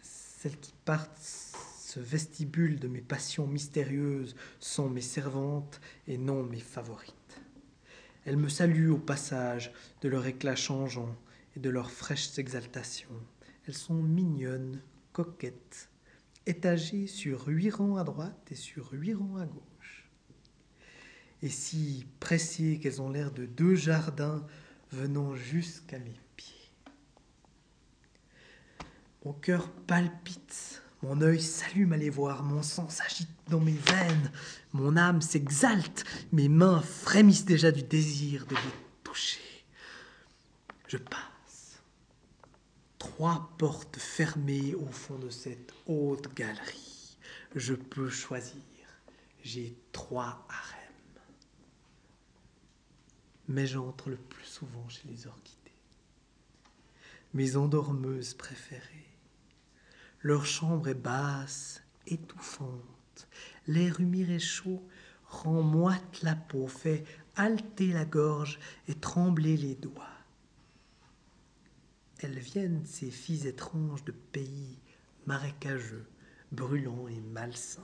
celles 0.00 0.60
qui 0.60 0.74
partent 0.84 1.18
ce 1.18 1.98
vestibule 1.98 2.78
de 2.78 2.86
mes 2.86 3.00
passions 3.00 3.48
mystérieuses 3.48 4.36
sont 4.60 4.88
mes 4.88 5.00
servantes 5.00 5.80
et 6.06 6.18
non 6.18 6.44
mes 6.44 6.60
favorites. 6.60 7.16
Elles 8.24 8.36
me 8.36 8.48
saluent 8.48 8.90
au 8.90 8.98
passage 8.98 9.72
de 10.00 10.08
leur 10.08 10.26
éclat 10.26 10.56
changeant 10.56 11.16
et 11.56 11.60
de 11.60 11.70
leurs 11.70 11.90
fraîches 11.90 12.38
exaltations. 12.38 13.08
Elles 13.66 13.74
sont 13.74 14.02
mignonnes, 14.02 14.80
coquettes, 15.12 15.88
étagées 16.46 17.06
sur 17.06 17.46
huit 17.48 17.70
rangs 17.70 17.96
à 17.96 18.04
droite 18.04 18.48
et 18.50 18.54
sur 18.54 18.92
huit 18.92 19.14
rangs 19.14 19.38
à 19.38 19.46
gauche. 19.46 20.08
Et 21.42 21.48
si 21.48 22.06
pressées 22.20 22.78
qu'elles 22.80 23.02
ont 23.02 23.10
l'air 23.10 23.32
de 23.32 23.46
deux 23.46 23.74
jardins 23.74 24.46
venant 24.92 25.34
jusqu'à 25.34 25.98
mes 25.98 26.20
pieds. 26.36 26.70
Mon 29.24 29.32
cœur 29.32 29.70
palpite 29.70 30.81
mon 31.02 31.20
œil 31.20 31.40
s'allume 31.40 31.92
à 31.92 31.96
les 31.96 32.10
voir, 32.10 32.44
mon 32.44 32.62
sang 32.62 32.88
s'agite 32.88 33.28
dans 33.48 33.58
mes 33.58 33.72
veines, 33.72 34.30
mon 34.72 34.96
âme 34.96 35.20
s'exalte, 35.20 36.04
mes 36.30 36.48
mains 36.48 36.80
frémissent 36.80 37.44
déjà 37.44 37.72
du 37.72 37.82
désir 37.82 38.46
de 38.46 38.54
les 38.54 38.60
toucher. 39.02 39.40
Je 40.86 40.98
passe. 40.98 41.82
Trois 42.98 43.52
portes 43.58 43.96
fermées 43.96 44.76
au 44.76 44.86
fond 44.86 45.18
de 45.18 45.28
cette 45.28 45.74
haute 45.86 46.32
galerie. 46.34 47.18
Je 47.56 47.74
peux 47.74 48.08
choisir. 48.08 48.62
J'ai 49.42 49.76
trois 49.90 50.46
harems. 50.48 50.78
Mais 53.48 53.66
j'entre 53.66 54.08
le 54.08 54.16
plus 54.16 54.44
souvent 54.44 54.88
chez 54.88 55.08
les 55.08 55.26
orchidées. 55.26 55.58
Mes 57.34 57.56
endormeuses 57.56 58.34
préférées 58.34 59.11
leur 60.22 60.46
chambre 60.46 60.88
est 60.88 60.94
basse, 60.94 61.82
étouffante. 62.06 63.28
L'air 63.66 64.00
humide 64.00 64.30
et 64.30 64.38
chaud 64.38 64.82
rend 65.26 65.62
moite 65.62 66.22
la 66.22 66.36
peau, 66.36 66.68
fait 66.68 67.04
halter 67.36 67.88
la 67.88 68.04
gorge 68.04 68.58
et 68.86 68.94
trembler 68.94 69.56
les 69.56 69.74
doigts. 69.74 70.06
Elles 72.20 72.38
viennent, 72.38 72.86
ces 72.86 73.10
filles 73.10 73.48
étranges 73.48 74.04
de 74.04 74.12
pays 74.12 74.78
marécageux, 75.26 76.06
brûlants 76.52 77.08
et 77.08 77.20
malsains. 77.20 77.82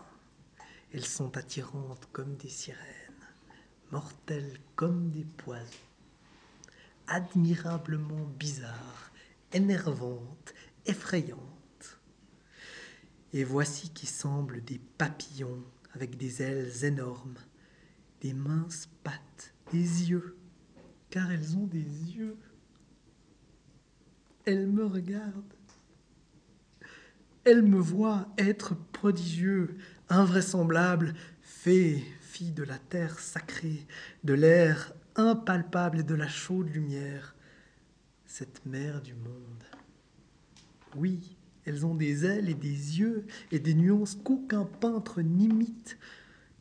Elles 0.92 1.04
sont 1.04 1.36
attirantes 1.36 2.08
comme 2.12 2.36
des 2.36 2.48
sirènes, 2.48 2.78
mortelles 3.90 4.58
comme 4.76 5.10
des 5.10 5.24
poisons, 5.24 5.66
admirablement 7.08 8.26
bizarres, 8.38 9.10
énervantes, 9.52 10.54
effrayantes 10.86 11.57
et 13.32 13.44
voici 13.44 13.90
qui 13.90 14.06
semblent 14.06 14.62
des 14.64 14.80
papillons 14.98 15.62
avec 15.94 16.16
des 16.16 16.42
ailes 16.42 16.84
énormes, 16.84 17.38
des 18.20 18.32
minces 18.32 18.88
pattes, 19.02 19.54
des 19.72 20.10
yeux, 20.10 20.36
car 21.10 21.30
elles 21.30 21.56
ont 21.56 21.66
des 21.66 21.78
yeux. 21.78 22.36
Elles 24.44 24.66
me 24.66 24.86
regardent. 24.86 25.54
Elles 27.44 27.62
me 27.62 27.78
voient 27.78 28.28
être 28.36 28.74
prodigieux, 28.92 29.76
invraisemblable, 30.08 31.14
fée, 31.40 32.04
fille 32.20 32.52
de 32.52 32.62
la 32.62 32.78
terre 32.78 33.18
sacrée, 33.18 33.86
de 34.24 34.34
l'air 34.34 34.92
impalpable 35.16 36.00
et 36.00 36.02
de 36.02 36.14
la 36.14 36.28
chaude 36.28 36.68
lumière, 36.68 37.34
cette 38.26 38.64
mère 38.66 39.00
du 39.00 39.14
monde. 39.14 39.64
Oui, 40.94 41.37
elles 41.68 41.84
ont 41.84 41.94
des 41.94 42.24
ailes 42.24 42.48
et 42.48 42.54
des 42.54 42.98
yeux 42.98 43.26
et 43.52 43.58
des 43.58 43.74
nuances 43.74 44.14
qu'aucun 44.14 44.64
peintre 44.64 45.20
n'imite, 45.20 45.98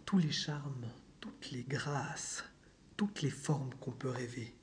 tous 0.05 0.17
les 0.17 0.31
charmes, 0.31 0.85
toutes 1.21 1.51
les 1.51 1.63
grâces, 1.63 2.43
toutes 2.97 3.21
les 3.21 3.29
formes 3.29 3.73
qu'on 3.79 3.91
peut 3.91 4.09
rêver. 4.09 4.53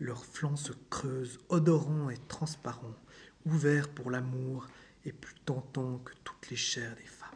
Leurs 0.00 0.24
flancs 0.24 0.56
se 0.56 0.72
creusent, 0.88 1.38
odorants 1.50 2.08
et 2.08 2.16
transparents, 2.28 2.96
ouverts 3.44 3.90
pour 3.90 4.10
l'amour 4.10 4.66
et 5.04 5.12
plus 5.12 5.34
tentants 5.44 5.98
que 5.98 6.14
toutes 6.24 6.48
les 6.48 6.56
chairs 6.56 6.96
des 6.96 7.02
femmes. 7.02 7.28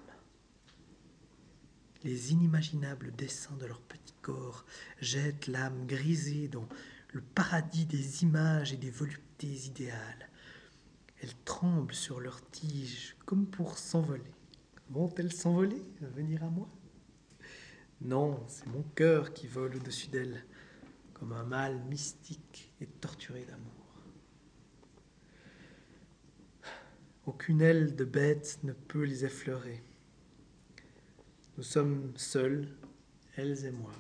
Les 2.05 2.33
inimaginables 2.33 3.13
dessins 3.13 3.57
de 3.61 3.67
leurs 3.67 3.83
petits 3.83 4.15
corps 4.23 4.65
jettent 5.01 5.49
l'âme 5.49 5.87
grisée 5.87 6.49
dans 6.49 6.67
le 7.13 7.21
paradis 7.21 7.85
des 7.85 8.23
images 8.23 8.73
et 8.73 8.79
des 8.79 8.91
voluptés 8.91 9.67
idéales. 9.67 10.31
Elles 11.23 11.37
tremblent 11.45 11.95
sur 11.95 12.21
leurs 12.21 12.45
tiges 12.51 13.17
comme 13.25 13.47
pour 13.47 13.79
s'envoler. 13.79 14.35
Vont-elles 14.91 15.33
s'envoler, 15.33 15.81
venir 16.01 16.43
à 16.43 16.51
moi? 16.51 16.69
Non, 18.01 18.45
c'est 18.49 18.67
mon 18.67 18.83
cœur 18.97 19.33
qui 19.33 19.47
vole 19.47 19.77
au-dessus 19.77 20.09
d'elles, 20.09 20.45
comme 21.15 21.33
un 21.33 21.45
mâle 21.45 21.79
mystique 21.85 22.73
et 22.81 22.87
torturé 22.87 23.45
d'amour. 23.45 23.71
Aucune 27.25 27.63
aile 27.63 27.95
de 27.95 28.05
bête 28.05 28.59
ne 28.65 28.73
peut 28.73 29.05
les 29.05 29.25
effleurer. 29.25 29.81
Nous 31.57 31.63
sommes 31.63 32.13
seuls, 32.17 32.69
elles 33.37 33.65
et 33.65 33.71
moi, 33.71 33.93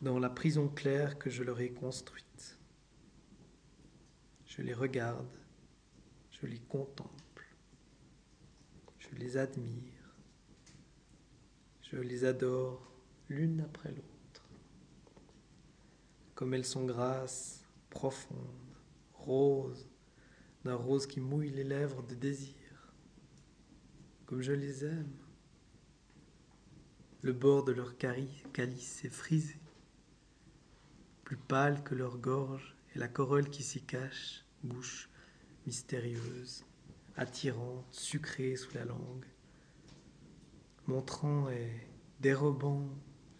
dans 0.00 0.20
la 0.20 0.30
prison 0.30 0.68
claire 0.68 1.18
que 1.18 1.30
je 1.30 1.42
leur 1.42 1.58
ai 1.58 1.72
construite. 1.72 2.23
Je 4.56 4.62
les 4.62 4.72
regarde, 4.72 5.36
je 6.30 6.46
les 6.46 6.60
contemple, 6.60 7.44
je 9.00 9.08
les 9.16 9.36
admire, 9.36 10.14
je 11.82 11.96
les 11.96 12.24
adore 12.24 12.88
l'une 13.28 13.62
après 13.62 13.90
l'autre, 13.90 14.48
comme 16.36 16.54
elles 16.54 16.64
sont 16.64 16.84
grasses, 16.84 17.64
profondes, 17.90 18.38
roses, 19.14 19.88
d'un 20.64 20.76
rose 20.76 21.08
qui 21.08 21.18
mouille 21.18 21.50
les 21.50 21.64
lèvres 21.64 22.04
de 22.04 22.14
désir, 22.14 22.92
comme 24.24 24.40
je 24.40 24.52
les 24.52 24.84
aime. 24.84 25.16
Le 27.22 27.32
bord 27.32 27.64
de 27.64 27.72
leur 27.72 27.96
calice 27.98 29.04
est 29.04 29.08
frisé, 29.08 29.58
plus 31.24 31.38
pâle 31.38 31.82
que 31.82 31.96
leur 31.96 32.18
gorge 32.18 32.76
et 32.94 33.00
la 33.00 33.08
corolle 33.08 33.50
qui 33.50 33.64
s'y 33.64 33.82
cache, 33.82 34.43
bouche 34.64 35.08
mystérieuse, 35.66 36.64
attirante, 37.16 37.86
sucrée 37.92 38.56
sous 38.56 38.74
la 38.74 38.84
langue, 38.84 39.26
montrant 40.86 41.48
et 41.50 41.88
dérobant 42.20 42.88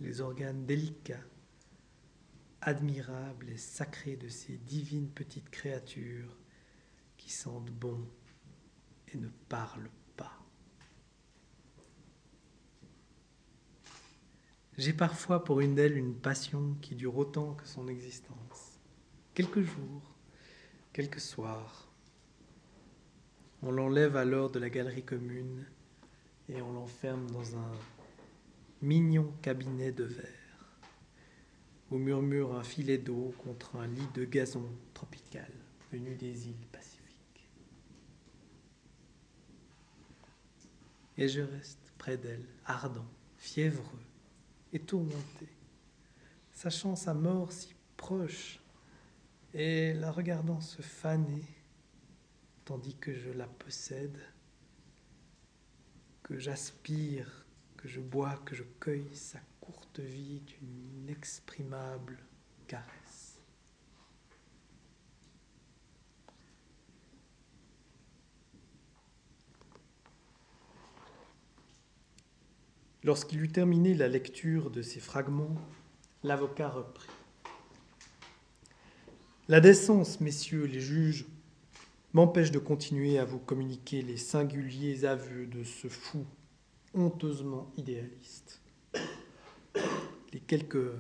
les 0.01 0.21
organes 0.21 0.65
délicats, 0.67 1.25
admirables 2.61 3.51
et 3.51 3.57
sacrés 3.57 4.17
de 4.17 4.29
ces 4.29 4.57
divines 4.57 5.11
petites 5.11 5.51
créatures 5.51 6.37
qui 7.17 7.31
sentent 7.31 7.71
bon 7.71 8.07
et 9.09 9.19
ne 9.19 9.29
parlent 9.49 9.91
pas. 10.17 10.39
J'ai 14.77 14.93
parfois 14.93 15.45
pour 15.45 15.61
une 15.61 15.75
d'elles 15.75 15.97
une 15.97 16.19
passion 16.19 16.75
qui 16.81 16.95
dure 16.95 17.17
autant 17.17 17.55
que 17.55 17.67
son 17.67 17.87
existence. 17.87 18.81
Quelques 19.35 19.63
jours, 19.63 20.14
quelques 20.95 21.21
soirs. 21.21 21.89
On 23.63 23.73
l'enlève 23.73 24.17
alors 24.17 24.51
de 24.51 24.61
la 24.61 24.71
galerie 24.71 25.03
commune 25.03 25.67
et 26.49 26.63
on 26.63 26.73
l'enferme 26.73 27.29
dans 27.33 27.57
un 27.57 27.73
mignon 28.81 29.35
cabinet 29.43 29.91
de 29.91 30.05
verre 30.05 30.29
où 31.91 31.99
murmure 31.99 32.55
un 32.55 32.63
filet 32.63 32.97
d'eau 32.97 33.35
contre 33.39 33.77
un 33.77 33.89
lit 33.89 34.09
de 34.15 34.25
gazon 34.25 34.69
tropical 34.95 35.51
venu 35.93 36.15
des 36.15 36.49
îles 36.49 36.67
Pacifiques. 36.71 37.49
et 41.19 41.29
je 41.29 41.41
reste 41.41 41.93
près 41.99 42.17
d'elle, 42.17 42.47
ardent, 42.67 43.07
fiévreux 43.37 44.01
et 44.73 44.79
tourmenté, 44.79 45.49
sachant 46.53 46.95
sa 46.95 47.15
mort 47.15 47.51
si 47.51 47.75
proche 47.97 48.61
et 49.55 49.95
la 49.95 50.11
regardant 50.11 50.61
se 50.61 50.83
faner 50.83 51.45
tandis 52.65 52.97
que 52.97 53.15
je 53.15 53.31
la 53.31 53.47
possède, 53.47 54.19
que 56.25 56.39
j'aspire, 56.39 57.47
que 57.77 57.87
je 57.87 58.01
bois, 58.01 58.37
que 58.45 58.57
je 58.57 58.65
cueille 58.81 59.15
sa 59.15 59.39
courte 59.61 60.01
vie 60.01 60.41
d'une 60.41 61.03
inexprimable 61.03 62.19
caresse. 62.67 63.41
Lorsqu'il 73.05 73.43
eut 73.43 73.53
terminé 73.53 73.95
la 73.95 74.09
lecture 74.09 74.71
de 74.71 74.81
ces 74.81 74.99
fragments, 74.99 75.55
l'avocat 76.23 76.71
reprit. 76.71 77.14
La 79.47 79.61
décence, 79.61 80.23
messieurs 80.23 80.65
les 80.65 80.81
juges, 80.81 81.27
m'empêche 82.15 82.51
de 82.51 82.59
continuer 82.59 83.19
à 83.19 83.27
vous 83.27 83.39
communiquer 83.39 84.01
les 84.01 84.17
singuliers 84.17 85.05
aveux 85.05 85.45
de 85.47 85.65
ce 85.65 85.89
fou 85.89 86.25
honteusement 86.95 87.71
idéaliste. 87.77 88.63
Les 90.33 90.41
quelques 90.41 90.91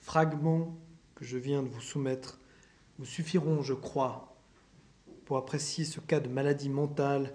fragments 0.00 0.76
que 1.14 1.24
je 1.24 1.38
viens 1.38 1.62
de 1.62 1.68
vous 1.68 1.80
soumettre 1.80 2.40
vous 2.98 3.04
suffiront, 3.04 3.62
je 3.62 3.74
crois, 3.74 4.36
pour 5.24 5.36
apprécier 5.36 5.84
ce 5.84 6.00
cas 6.00 6.18
de 6.18 6.28
maladie 6.28 6.70
mentale 6.70 7.32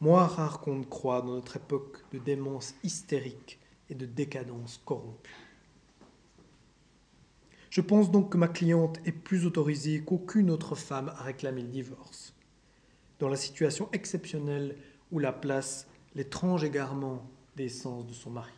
moins 0.00 0.26
rare 0.26 0.60
qu'on 0.60 0.76
ne 0.76 0.84
croit 0.84 1.20
dans 1.20 1.34
notre 1.34 1.58
époque 1.58 1.98
de 2.10 2.18
démence 2.18 2.74
hystérique 2.84 3.58
et 3.90 3.94
de 3.94 4.06
décadence 4.06 4.80
corrompue. 4.86 5.43
Je 7.74 7.80
pense 7.80 8.12
donc 8.12 8.30
que 8.30 8.36
ma 8.36 8.46
cliente 8.46 9.00
est 9.04 9.10
plus 9.10 9.46
autorisée 9.46 10.00
qu'aucune 10.04 10.48
autre 10.48 10.76
femme 10.76 11.08
à 11.08 11.24
réclamer 11.24 11.60
le 11.60 11.66
divorce, 11.66 12.32
dans 13.18 13.28
la 13.28 13.34
situation 13.34 13.88
exceptionnelle 13.92 14.76
où 15.10 15.18
la 15.18 15.32
place 15.32 15.88
l'étrange 16.14 16.62
égarement 16.62 17.28
des 17.56 17.68
sens 17.68 18.06
de 18.06 18.12
son 18.12 18.30
mari. 18.30 18.52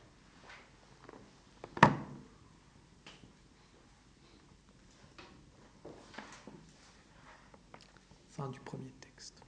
Fin 8.33 8.51
du 8.51 8.61
premier 8.61 8.93
texte. 9.01 9.46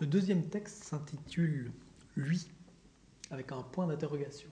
Le 0.00 0.06
deuxième 0.06 0.48
texte 0.48 0.84
s'intitule 0.84 1.72
Lui, 2.16 2.48
avec 3.30 3.50
un 3.52 3.62
point 3.62 3.86
d'interrogation. 3.86 4.50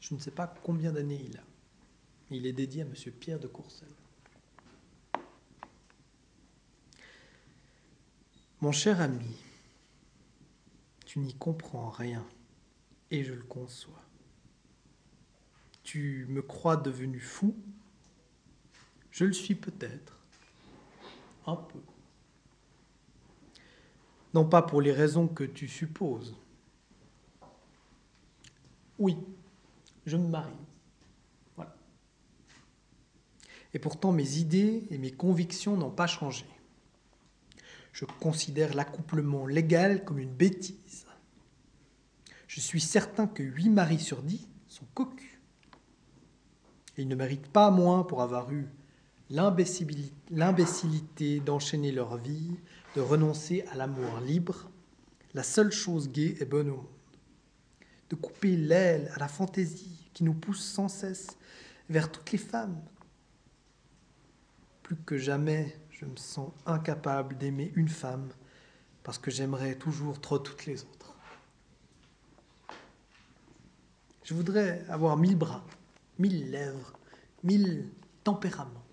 Je 0.00 0.14
ne 0.14 0.20
sais 0.20 0.30
pas 0.30 0.46
combien 0.62 0.92
d'années 0.92 1.20
il 1.28 1.36
a. 1.36 1.42
Il 2.30 2.46
est 2.46 2.52
dédié 2.52 2.82
à 2.82 2.84
M. 2.84 2.94
Pierre 3.18 3.40
de 3.40 3.48
Courcelles. 3.48 3.88
Mon 8.60 8.70
cher 8.70 9.00
ami, 9.00 9.36
tu 11.06 11.18
n'y 11.18 11.34
comprends 11.34 11.90
rien, 11.90 12.24
et 13.10 13.24
je 13.24 13.32
le 13.32 13.42
conçois. 13.42 14.04
tu 15.82 16.26
me 16.28 16.40
crois 16.40 16.76
devenu 16.76 17.18
fou, 17.18 17.56
je 19.10 19.24
le 19.24 19.32
suis 19.32 19.56
peut-être, 19.56 20.24
un 21.46 21.56
peu. 21.56 21.80
Non 24.34 24.44
pas 24.44 24.62
pour 24.62 24.80
les 24.80 24.92
raisons 24.92 25.26
que 25.26 25.44
tu 25.44 25.68
supposes. 25.68 26.36
Oui, 28.98 29.16
je 30.06 30.16
me 30.16 30.28
marie. 30.28 30.52
Voilà. 31.56 31.74
Et 33.72 33.78
pourtant, 33.78 34.12
mes 34.12 34.36
idées 34.36 34.86
et 34.90 34.98
mes 34.98 35.10
convictions 35.10 35.76
n'ont 35.76 35.90
pas 35.90 36.06
changé. 36.06 36.44
Je 37.92 38.04
considère 38.04 38.74
l'accouplement 38.74 39.46
légal 39.46 40.04
comme 40.04 40.18
une 40.18 40.32
bêtise. 40.32 41.06
Je 42.46 42.60
suis 42.60 42.80
certain 42.80 43.26
que 43.26 43.42
8 43.42 43.70
maris 43.70 44.00
sur 44.00 44.22
10 44.22 44.46
sont 44.68 44.86
cocus. 44.94 45.26
Et 46.96 47.02
ils 47.02 47.08
ne 47.08 47.14
méritent 47.14 47.50
pas 47.50 47.70
moins 47.70 48.04
pour 48.04 48.22
avoir 48.22 48.52
eu 48.52 48.68
l'imbécilité 49.30 51.40
d'enchaîner 51.40 51.92
leur 51.92 52.16
vie, 52.16 52.56
de 52.96 53.00
renoncer 53.00 53.64
à 53.70 53.76
l'amour 53.76 54.20
libre, 54.20 54.70
la 55.34 55.42
seule 55.42 55.70
chose 55.70 56.10
gaie 56.10 56.36
et 56.40 56.44
bonne 56.44 56.70
au 56.70 56.76
monde, 56.76 56.86
de 58.08 58.16
couper 58.16 58.56
l'aile 58.56 59.10
à 59.14 59.18
la 59.18 59.28
fantaisie 59.28 60.10
qui 60.12 60.24
nous 60.24 60.34
pousse 60.34 60.64
sans 60.64 60.88
cesse 60.88 61.28
vers 61.88 62.10
toutes 62.10 62.32
les 62.32 62.38
femmes. 62.38 62.80
Plus 64.82 64.96
que 64.96 65.16
jamais, 65.16 65.76
je 65.90 66.04
me 66.04 66.16
sens 66.16 66.50
incapable 66.66 67.36
d'aimer 67.36 67.72
une 67.76 67.88
femme 67.88 68.28
parce 69.04 69.18
que 69.18 69.30
j'aimerais 69.30 69.76
toujours 69.76 70.20
trop 70.20 70.38
toutes 70.38 70.66
les 70.66 70.82
autres. 70.82 71.14
Je 74.24 74.34
voudrais 74.34 74.84
avoir 74.88 75.16
mille 75.16 75.36
bras, 75.36 75.64
mille 76.18 76.50
lèvres, 76.50 76.92
mille 77.42 77.88
tempéraments 78.24 78.84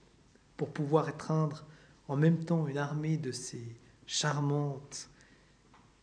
pour 0.55 0.71
pouvoir 0.71 1.09
étreindre 1.09 1.65
en 2.07 2.15
même 2.15 2.43
temps 2.43 2.67
une 2.67 2.77
armée 2.77 3.17
de 3.17 3.31
ces 3.31 3.63
charmantes 4.07 5.09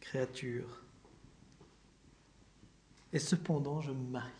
créatures. 0.01 0.83
Et 3.13 3.19
cependant, 3.19 3.81
je 3.81 3.91
me 3.91 4.11
marie. 4.11 4.31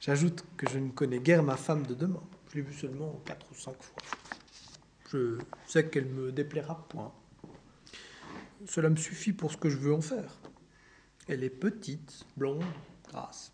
J'ajoute 0.00 0.44
que 0.56 0.68
je 0.70 0.78
ne 0.78 0.90
connais 0.90 1.18
guère 1.18 1.42
ma 1.42 1.56
femme 1.56 1.84
de 1.86 1.94
demain. 1.94 2.22
Je 2.48 2.54
l'ai 2.54 2.62
vue 2.62 2.72
seulement 2.72 3.20
quatre 3.26 3.50
ou 3.50 3.54
cinq 3.54 3.76
fois. 3.82 4.02
Je 5.10 5.38
sais 5.66 5.88
qu'elle 5.88 6.06
me 6.06 6.32
déplaira 6.32 6.86
point. 6.88 7.12
Cela 8.66 8.88
me 8.90 8.96
suffit 8.96 9.32
pour 9.32 9.52
ce 9.52 9.56
que 9.56 9.68
je 9.68 9.76
veux 9.76 9.92
en 9.92 10.00
faire. 10.00 10.38
Elle 11.26 11.44
est 11.44 11.50
petite, 11.50 12.24
blonde, 12.36 12.64
grasse. 13.08 13.52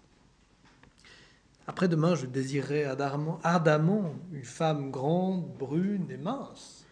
Après-demain, 1.67 2.15
je 2.15 2.27
désirerais 2.27 2.85
ardemment 2.85 4.15
une 4.33 4.45
femme 4.45 4.91
grande, 4.91 5.47
brune 5.57 6.11
et 6.11 6.19
mince. 6.19 6.85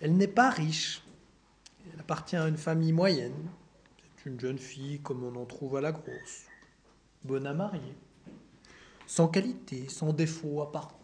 Elle 0.00 0.16
n'est 0.16 0.28
pas 0.28 0.50
riche. 0.50 1.02
Elle 1.92 2.00
appartient 2.00 2.36
à 2.36 2.46
une 2.46 2.58
famille 2.58 2.92
moyenne. 2.92 3.48
C'est 4.16 4.30
une 4.30 4.38
jeune 4.38 4.58
fille 4.58 5.00
comme 5.00 5.24
on 5.24 5.34
en 5.36 5.46
trouve 5.46 5.76
à 5.76 5.80
la 5.80 5.92
grosse. 5.92 6.44
Bonne 7.24 7.46
à 7.46 7.54
marier. 7.54 7.94
Sans 9.06 9.28
qualité, 9.28 9.88
sans 9.88 10.12
défaut 10.12 10.60
apparent. 10.60 11.00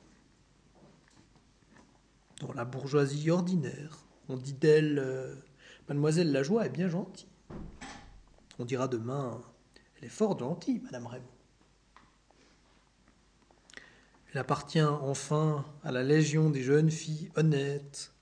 Dans 2.40 2.52
la 2.52 2.64
bourgeoisie 2.64 3.30
ordinaire, 3.30 3.98
on 4.28 4.36
dit 4.36 4.52
d'elle 4.52 4.98
euh, 4.98 5.34
Mademoiselle 5.88 6.32
Lajoie 6.32 6.66
est 6.66 6.70
bien 6.70 6.88
gentille. 6.88 7.28
On 8.58 8.64
dira 8.64 8.88
demain 8.88 9.40
elle 10.02 10.06
est 10.08 10.10
fort 10.10 10.36
gentille, 10.36 10.80
Madame 10.80 11.06
Raymond. 11.06 11.26
Elle 14.32 14.38
appartient 14.40 14.82
enfin 14.82 15.64
à 15.84 15.92
la 15.92 16.02
légion 16.02 16.50
des 16.50 16.64
jeunes 16.64 16.90
filles 16.90 17.30
honnêtes, 17.36 18.12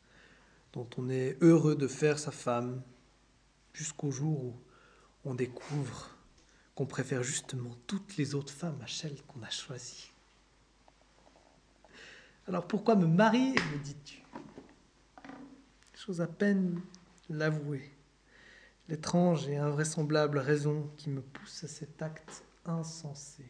dont 0.74 0.88
on 0.98 1.08
est 1.08 1.38
heureux 1.40 1.76
de 1.76 1.88
faire 1.88 2.18
sa 2.18 2.32
femme, 2.32 2.82
jusqu'au 3.72 4.10
jour 4.10 4.44
où 4.44 4.54
on 5.24 5.34
découvre 5.34 6.10
qu'on 6.74 6.84
préfère 6.84 7.22
justement 7.22 7.70
toutes 7.86 8.18
les 8.18 8.34
autres 8.34 8.52
femmes 8.52 8.80
à 8.82 8.86
celle 8.86 9.22
qu'on 9.22 9.42
a 9.42 9.50
choisie. 9.50 10.12
Alors 12.46 12.66
pourquoi 12.68 12.94
me 12.94 13.06
marier, 13.06 13.52
me 13.52 13.78
dis-tu? 13.78 14.22
Chose 15.94 16.20
à 16.20 16.26
peine 16.26 16.82
l'avouer 17.30 17.90
l'étrange 18.90 19.48
et 19.48 19.56
invraisemblable 19.56 20.38
raison 20.38 20.90
qui 20.96 21.10
me 21.10 21.22
pousse 21.22 21.62
à 21.62 21.68
cet 21.68 22.02
acte 22.02 22.42
insensé. 22.64 23.48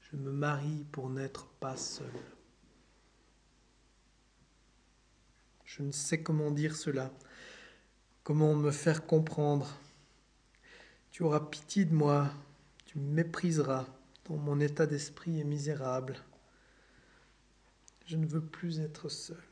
Je 0.00 0.16
me 0.16 0.32
marie 0.32 0.84
pour 0.90 1.08
n'être 1.08 1.46
pas 1.60 1.76
seul. 1.76 2.12
Je 5.64 5.82
ne 5.82 5.92
sais 5.92 6.20
comment 6.20 6.50
dire 6.50 6.74
cela, 6.74 7.12
comment 8.24 8.54
me 8.56 8.72
faire 8.72 9.06
comprendre. 9.06 9.78
Tu 11.12 11.22
auras 11.22 11.40
pitié 11.40 11.84
de 11.84 11.94
moi, 11.94 12.28
tu 12.86 12.98
me 12.98 13.08
mépriseras, 13.08 13.86
dont 14.24 14.36
mon 14.36 14.58
état 14.58 14.86
d'esprit 14.86 15.38
est 15.38 15.44
misérable. 15.44 16.16
Je 18.04 18.16
ne 18.16 18.26
veux 18.26 18.44
plus 18.44 18.80
être 18.80 19.08
seul. 19.08 19.51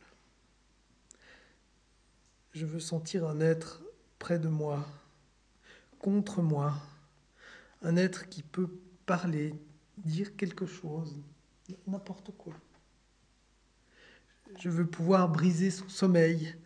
Je 2.53 2.67
veux 2.67 2.81
sentir 2.81 3.27
un 3.27 3.41
être 3.41 3.81
près 4.19 4.41
de 4.41 4.49
moi, 4.49 4.85
contre 6.01 6.43
moi, 6.43 6.75
un 7.83 7.97
être 7.97 8.29
qui 8.29 8.43
peut 8.43 8.69
parler, 9.07 9.55
dire 9.99 10.37
quelque 10.37 10.67
chose, 10.67 11.17
n'importe 11.87 12.33
quoi. 12.37 12.55
Je 14.59 14.69
veux 14.69 14.87
pouvoir 14.87 15.29
briser 15.29 15.71
son 15.71 15.89
sommeil, 15.89 16.57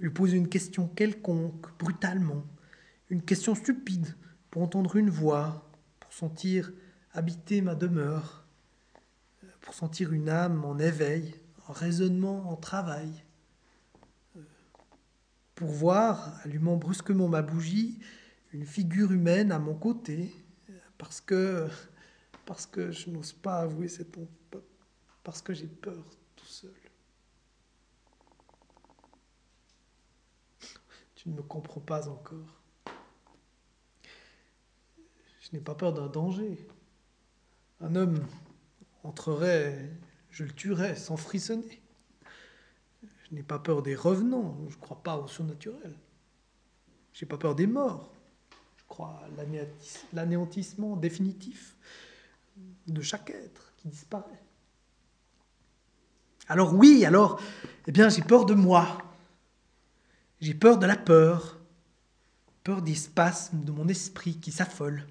lui 0.00 0.08
poser 0.08 0.38
une 0.38 0.48
question 0.48 0.88
quelconque, 0.88 1.66
brutalement, 1.78 2.42
une 3.10 3.22
question 3.22 3.54
stupide, 3.54 4.16
pour 4.50 4.62
entendre 4.62 4.96
une 4.96 5.10
voix, 5.10 5.70
pour 6.00 6.14
sentir 6.14 6.72
habiter 7.12 7.60
ma 7.60 7.74
demeure, 7.74 8.46
pour 9.60 9.74
sentir 9.74 10.14
une 10.14 10.30
âme 10.30 10.64
en 10.64 10.78
éveil, 10.78 11.34
en 11.68 11.74
raisonnement, 11.74 12.50
en 12.50 12.56
travail 12.56 13.25
pour 15.56 15.70
voir, 15.70 16.38
allumant 16.44 16.76
brusquement 16.76 17.28
ma 17.28 17.42
bougie, 17.42 17.98
une 18.52 18.66
figure 18.66 19.10
humaine 19.10 19.50
à 19.50 19.58
mon 19.58 19.74
côté, 19.74 20.32
parce 20.98 21.20
que, 21.20 21.66
parce 22.44 22.66
que 22.66 22.92
je 22.92 23.10
n'ose 23.10 23.32
pas 23.32 23.60
avouer 23.60 23.88
cette 23.88 24.16
honte, 24.16 24.56
parce 25.24 25.42
que 25.42 25.54
j'ai 25.54 25.66
peur 25.66 26.04
tout 26.36 26.46
seul. 26.46 26.74
Tu 31.14 31.30
ne 31.30 31.34
me 31.34 31.42
comprends 31.42 31.80
pas 31.80 32.06
encore. 32.08 32.60
Je 35.40 35.48
n'ai 35.54 35.60
pas 35.60 35.74
peur 35.74 35.94
d'un 35.94 36.08
danger. 36.08 36.68
Un 37.80 37.96
homme 37.96 38.26
entrerait, 39.04 39.90
je 40.30 40.44
le 40.44 40.52
tuerais 40.52 40.96
sans 40.96 41.16
frissonner. 41.16 41.80
Je 43.28 43.34
n'ai 43.34 43.42
pas 43.42 43.58
peur 43.58 43.82
des 43.82 43.96
revenants, 43.96 44.56
je 44.68 44.76
ne 44.76 44.80
crois 44.80 45.02
pas 45.02 45.16
au 45.16 45.26
surnaturel. 45.26 45.94
Je 47.12 47.24
n'ai 47.24 47.28
pas 47.28 47.38
peur 47.38 47.54
des 47.54 47.66
morts. 47.66 48.12
Je 48.76 48.84
crois 48.86 49.20
à 49.24 49.28
l'anéantissement 50.12 50.96
définitif 50.96 51.76
de 52.86 53.02
chaque 53.02 53.30
être 53.30 53.72
qui 53.76 53.88
disparaît. 53.88 54.42
Alors 56.48 56.74
oui, 56.74 57.04
alors, 57.04 57.40
eh 57.88 57.92
bien, 57.92 58.08
j'ai 58.08 58.22
peur 58.22 58.46
de 58.46 58.54
moi. 58.54 58.98
J'ai 60.40 60.54
peur 60.54 60.78
de 60.78 60.86
la 60.86 60.96
peur. 60.96 61.58
Peur 62.62 62.82
des 62.82 62.94
spasmes 62.94 63.64
de 63.64 63.72
mon 63.72 63.88
esprit 63.88 64.38
qui 64.38 64.52
s'affole. 64.52 65.06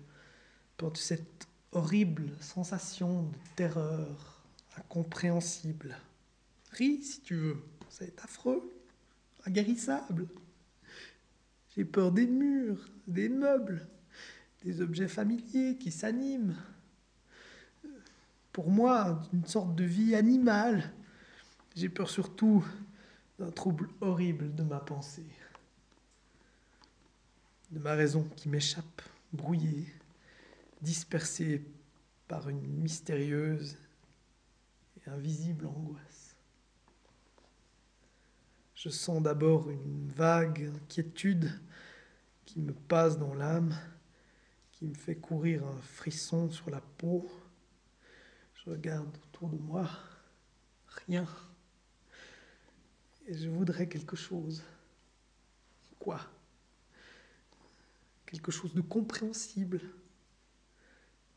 Peur 0.78 0.92
de 0.92 0.98
cette 0.98 1.48
horrible 1.74 2.32
sensation 2.40 3.24
de 3.24 3.38
terreur 3.56 4.44
incompréhensible. 4.78 5.98
Ris 6.72 7.04
si 7.04 7.22
tu 7.22 7.36
veux. 7.36 7.64
C'est 7.90 8.20
affreux, 8.24 8.72
inguérissable. 9.46 10.28
J'ai 11.76 11.86
peur 11.86 12.12
des 12.12 12.28
murs, 12.28 12.90
des 13.08 13.30
meubles, 13.30 13.88
des 14.64 14.82
objets 14.82 15.08
familiers 15.08 15.78
qui 15.78 15.92
s'animent. 15.92 16.56
Pour 18.52 18.70
moi, 18.70 19.22
d'une 19.32 19.46
sorte 19.46 19.76
de 19.76 19.84
vie 19.84 20.16
animale. 20.16 20.94
J'ai 21.76 21.90
peur 21.90 22.10
surtout 22.10 22.66
d'un 23.38 23.52
trouble 23.52 23.90
horrible 24.00 24.56
de 24.56 24.64
ma 24.64 24.80
pensée, 24.80 25.30
de 27.72 27.80
ma 27.80 27.94
raison 27.94 28.24
qui 28.38 28.48
m'échappe, 28.48 29.02
brouillée, 29.34 29.86
dispersée 30.82 31.66
par 32.30 32.48
une 32.48 32.66
mystérieuse 32.66 33.76
et 34.98 35.10
invisible 35.10 35.66
angoisse. 35.66 36.15
Je 38.86 38.92
sens 38.92 39.20
d'abord 39.20 39.72
une 39.72 40.10
vague 40.10 40.72
inquiétude 40.76 41.60
qui 42.46 42.60
me 42.60 42.72
passe 42.72 43.18
dans 43.18 43.34
l'âme, 43.34 43.76
qui 44.74 44.86
me 44.86 44.94
fait 44.94 45.16
courir 45.16 45.66
un 45.66 45.82
frisson 45.82 46.52
sur 46.52 46.70
la 46.70 46.82
peau. 46.82 47.28
Je 48.54 48.70
regarde 48.70 49.10
autour 49.24 49.50
de 49.50 49.58
moi, 49.58 49.90
rien. 51.08 51.26
Et 53.26 53.34
je 53.36 53.50
voudrais 53.50 53.90
quelque 53.90 54.16
chose. 54.16 54.64
Quoi? 55.98 56.22
Quelque 58.28 58.52
chose 58.52 58.76
de 58.76 58.82
compréhensible. 58.82 59.82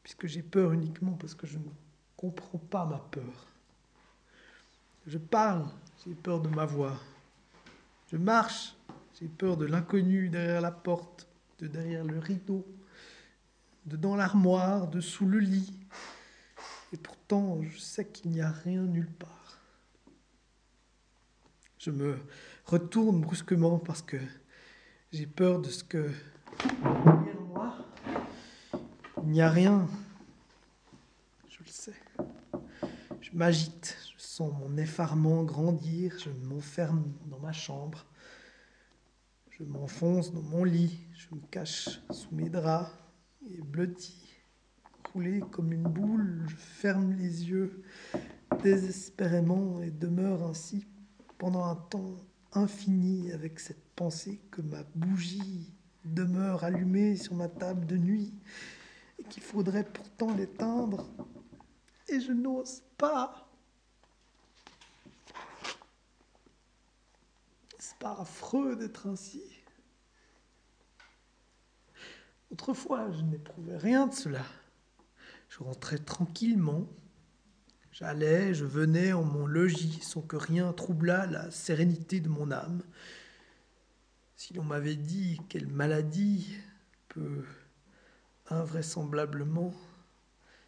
Puisque 0.02 0.26
j'ai 0.26 0.42
peur 0.42 0.72
uniquement 0.72 1.12
parce 1.12 1.34
que 1.34 1.46
je 1.46 1.56
ne 1.56 1.70
comprends 2.14 2.58
pas 2.58 2.84
ma 2.84 2.98
peur. 2.98 3.46
Je 5.06 5.16
parle, 5.16 5.66
j'ai 6.04 6.14
peur 6.14 6.42
de 6.42 6.50
ma 6.50 6.66
voix. 6.66 7.00
Je 8.10 8.16
marche, 8.16 8.74
j'ai 9.20 9.28
peur 9.28 9.58
de 9.58 9.66
l'inconnu 9.66 10.30
derrière 10.30 10.62
la 10.62 10.70
porte, 10.70 11.28
de 11.58 11.66
derrière 11.66 12.04
le 12.04 12.18
rideau, 12.18 12.66
de 13.84 13.96
dans 13.96 14.16
l'armoire, 14.16 14.88
de 14.88 15.00
sous 15.00 15.26
le 15.26 15.38
lit. 15.38 15.78
Et 16.92 16.96
pourtant, 16.96 17.60
je 17.62 17.78
sais 17.78 18.06
qu'il 18.06 18.30
n'y 18.30 18.40
a 18.40 18.50
rien 18.50 18.82
nulle 18.82 19.10
part. 19.10 19.60
Je 21.78 21.90
me 21.90 22.18
retourne 22.64 23.20
brusquement 23.20 23.78
parce 23.78 24.00
que 24.00 24.16
j'ai 25.12 25.26
peur 25.26 25.60
de 25.60 25.68
ce 25.68 25.84
que 25.84 26.10
derrière 26.84 27.40
moi, 27.42 27.76
il 29.22 29.28
n'y 29.28 29.42
a 29.42 29.50
rien. 29.50 29.86
Je 31.50 31.58
le 31.60 31.68
sais. 31.68 31.94
Je 33.20 33.30
m'agite, 33.34 33.96
mon 34.46 34.76
effarement 34.76 35.42
grandir, 35.42 36.16
je 36.18 36.30
m'enferme 36.30 37.12
dans 37.26 37.40
ma 37.40 37.52
chambre. 37.52 38.06
Je 39.50 39.64
m'enfonce 39.64 40.32
dans 40.32 40.42
mon 40.42 40.62
lit, 40.62 41.00
je 41.12 41.34
me 41.34 41.40
cache 41.50 42.00
sous 42.10 42.32
mes 42.32 42.48
draps 42.48 42.92
et 43.50 43.60
blotti, 43.60 44.16
roulé 45.12 45.40
comme 45.50 45.72
une 45.72 45.82
boule, 45.82 46.44
je 46.46 46.54
ferme 46.54 47.12
les 47.14 47.48
yeux 47.48 47.82
désespérément 48.62 49.82
et 49.82 49.90
demeure 49.90 50.44
ainsi 50.44 50.86
pendant 51.38 51.64
un 51.64 51.74
temps 51.74 52.16
infini 52.52 53.32
avec 53.32 53.58
cette 53.58 53.84
pensée 53.96 54.40
que 54.50 54.62
ma 54.62 54.84
bougie 54.94 55.74
demeure 56.04 56.62
allumée 56.62 57.16
sur 57.16 57.34
ma 57.34 57.48
table 57.48 57.84
de 57.86 57.96
nuit 57.96 58.32
et 59.18 59.24
qu'il 59.24 59.42
faudrait 59.42 59.84
pourtant 59.84 60.32
l'éteindre 60.34 61.08
et 62.08 62.20
je 62.20 62.32
n'ose 62.32 62.82
pas. 62.96 63.47
Pas 67.98 68.16
affreux 68.20 68.76
d'être 68.76 69.06
ainsi. 69.06 69.42
Autrefois, 72.50 73.10
je 73.12 73.22
n'éprouvais 73.22 73.76
rien 73.76 74.06
de 74.06 74.14
cela. 74.14 74.44
Je 75.48 75.62
rentrais 75.62 75.98
tranquillement. 75.98 76.86
J'allais, 77.92 78.54
je 78.54 78.64
venais 78.64 79.12
en 79.12 79.24
mon 79.24 79.46
logis 79.46 80.00
sans 80.02 80.22
que 80.22 80.36
rien 80.36 80.72
troublât 80.72 81.26
la 81.26 81.50
sérénité 81.50 82.20
de 82.20 82.28
mon 82.28 82.50
âme. 82.52 82.82
Si 84.36 84.54
l'on 84.54 84.62
m'avait 84.62 84.94
dit 84.94 85.40
quelle 85.48 85.66
maladie 85.66 86.56
peut 87.08 87.44
invraisemblablement 88.50 89.74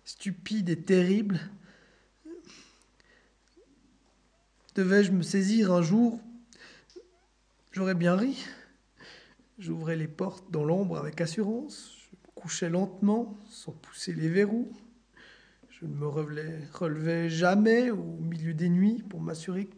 stupide 0.04 0.68
et 0.70 0.82
terrible, 0.82 1.38
devais-je 4.74 5.12
me 5.12 5.22
saisir 5.22 5.72
un 5.72 5.82
jour, 5.82 6.20
j'aurais 7.72 7.94
bien 7.94 8.16
ri. 8.16 8.44
J'ouvrais 9.58 9.96
les 9.96 10.08
portes 10.08 10.50
dans 10.50 10.64
l'ombre 10.64 10.96
avec 10.96 11.20
assurance, 11.20 11.92
je 12.10 12.16
me 12.16 12.32
couchais 12.34 12.70
lentement, 12.70 13.38
sans 13.48 13.72
pousser 13.72 14.14
les 14.14 14.28
verrous. 14.28 14.72
Je 15.68 15.84
ne 15.84 15.94
me 15.94 16.06
relevais, 16.06 16.66
relevais 16.72 17.28
jamais 17.28 17.90
au 17.90 18.02
milieu 18.02 18.54
des 18.54 18.70
nuits 18.70 19.02
pour 19.02 19.20
m'assurer 19.20 19.68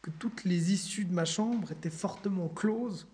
que 0.00 0.10
toutes 0.10 0.44
les 0.44 0.72
issues 0.72 1.04
de 1.04 1.12
ma 1.12 1.24
chambre 1.24 1.72
étaient 1.72 1.90
fortement 1.90 2.48
closes. 2.48 3.06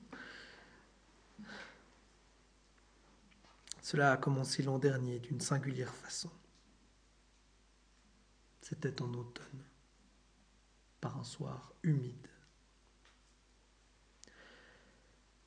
Cela 3.82 4.12
a 4.12 4.16
commencé 4.16 4.62
l'an 4.62 4.78
dernier 4.78 5.18
d'une 5.18 5.40
singulière 5.40 5.92
façon. 5.92 6.30
C'était 8.60 9.02
en 9.02 9.12
automne, 9.14 9.64
par 11.00 11.18
un 11.18 11.24
soir 11.24 11.72
humide. 11.82 12.29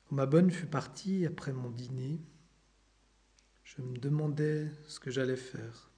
Quand 0.04 0.16
ma 0.16 0.26
bonne 0.26 0.50
fut 0.50 0.66
partie 0.66 1.26
après 1.26 1.52
mon 1.52 1.70
dîner, 1.70 2.20
je 3.64 3.82
me 3.82 3.98
demandais 3.98 4.70
ce 4.86 5.00
que 5.00 5.10
j'allais 5.10 5.36
faire. 5.36 5.90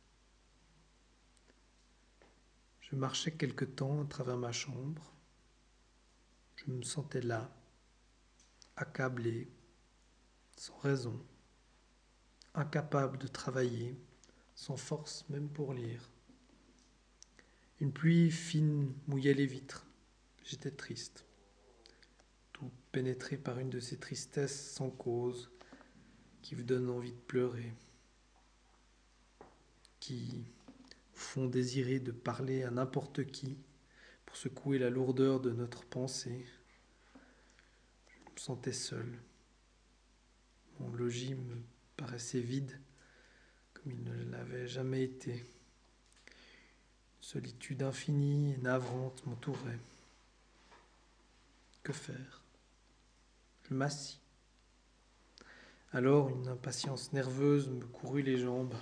Je 2.81 2.97
marchais 2.97 3.33
quelque 3.33 3.65
temps 3.65 4.03
à 4.03 4.07
travers 4.07 4.37
ma 4.37 4.53
chambre. 4.53 5.13
Je 6.57 6.71
me 6.71 6.83
sentais 6.83 7.21
là, 7.21 7.51
accablé, 8.77 9.51
sans 10.57 10.79
raison 10.79 11.21
incapable 12.57 13.19
de 13.19 13.27
travailler, 13.27 13.97
sans 14.55 14.77
force 14.77 15.29
même 15.29 15.49
pour 15.49 15.75
lire. 15.75 16.11
Une 17.81 17.93
pluie 17.93 18.31
fine 18.31 18.95
mouillait 19.07 19.35
les 19.35 19.47
vitres. 19.47 19.87
J'étais 20.43 20.71
triste, 20.71 21.26
pénétré 22.97 23.37
par 23.37 23.59
une 23.59 23.69
de 23.69 23.79
ces 23.79 23.99
tristesses 23.99 24.71
sans 24.73 24.89
cause 24.89 25.51
qui 26.41 26.55
vous 26.55 26.63
donnent 26.63 26.89
envie 26.89 27.13
de 27.13 27.21
pleurer, 27.27 27.75
qui 30.01 30.47
font 31.13 31.45
désirer 31.45 32.01
de 32.01 32.11
parler 32.11 32.63
à 32.63 32.71
n'importe 32.71 33.27
qui 33.27 33.59
pour 34.25 34.39
secouer 34.39 34.79
la 34.79 34.89
lourdeur 34.89 35.41
de 35.41 35.51
notre 35.51 35.85
pensée. 35.85 36.47
Je 38.09 38.33
me 38.33 38.39
sentais 38.39 38.73
seul. 38.73 39.19
Mon 40.81 40.91
logis 40.95 41.35
me 41.35 41.57
paraissait 41.99 42.41
vide 42.41 42.81
comme 43.75 43.93
il 43.93 44.03
ne 44.05 44.25
l'avait 44.31 44.69
jamais 44.69 45.03
été. 45.03 45.35
Une 45.35 45.45
solitude 47.21 47.83
infinie 47.83 48.55
et 48.55 48.57
navrante 48.57 49.27
m'entourait. 49.27 49.81
Que 51.83 51.93
faire? 51.93 52.46
M'assis. 53.75 54.21
Alors 55.93 56.29
une 56.29 56.49
impatience 56.49 57.13
nerveuse 57.13 57.69
me 57.69 57.85
courut 57.87 58.23
les 58.23 58.39
jambes. 58.39 58.75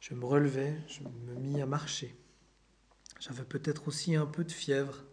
Je 0.00 0.14
me 0.14 0.24
relevai, 0.24 0.74
je 0.88 1.02
me 1.02 1.34
mis 1.34 1.60
à 1.60 1.66
marcher. 1.66 2.16
J'avais 3.18 3.44
peut-être 3.44 3.88
aussi 3.88 4.16
un 4.16 4.26
peu 4.26 4.44
de 4.44 4.52
fièvre, 4.52 5.04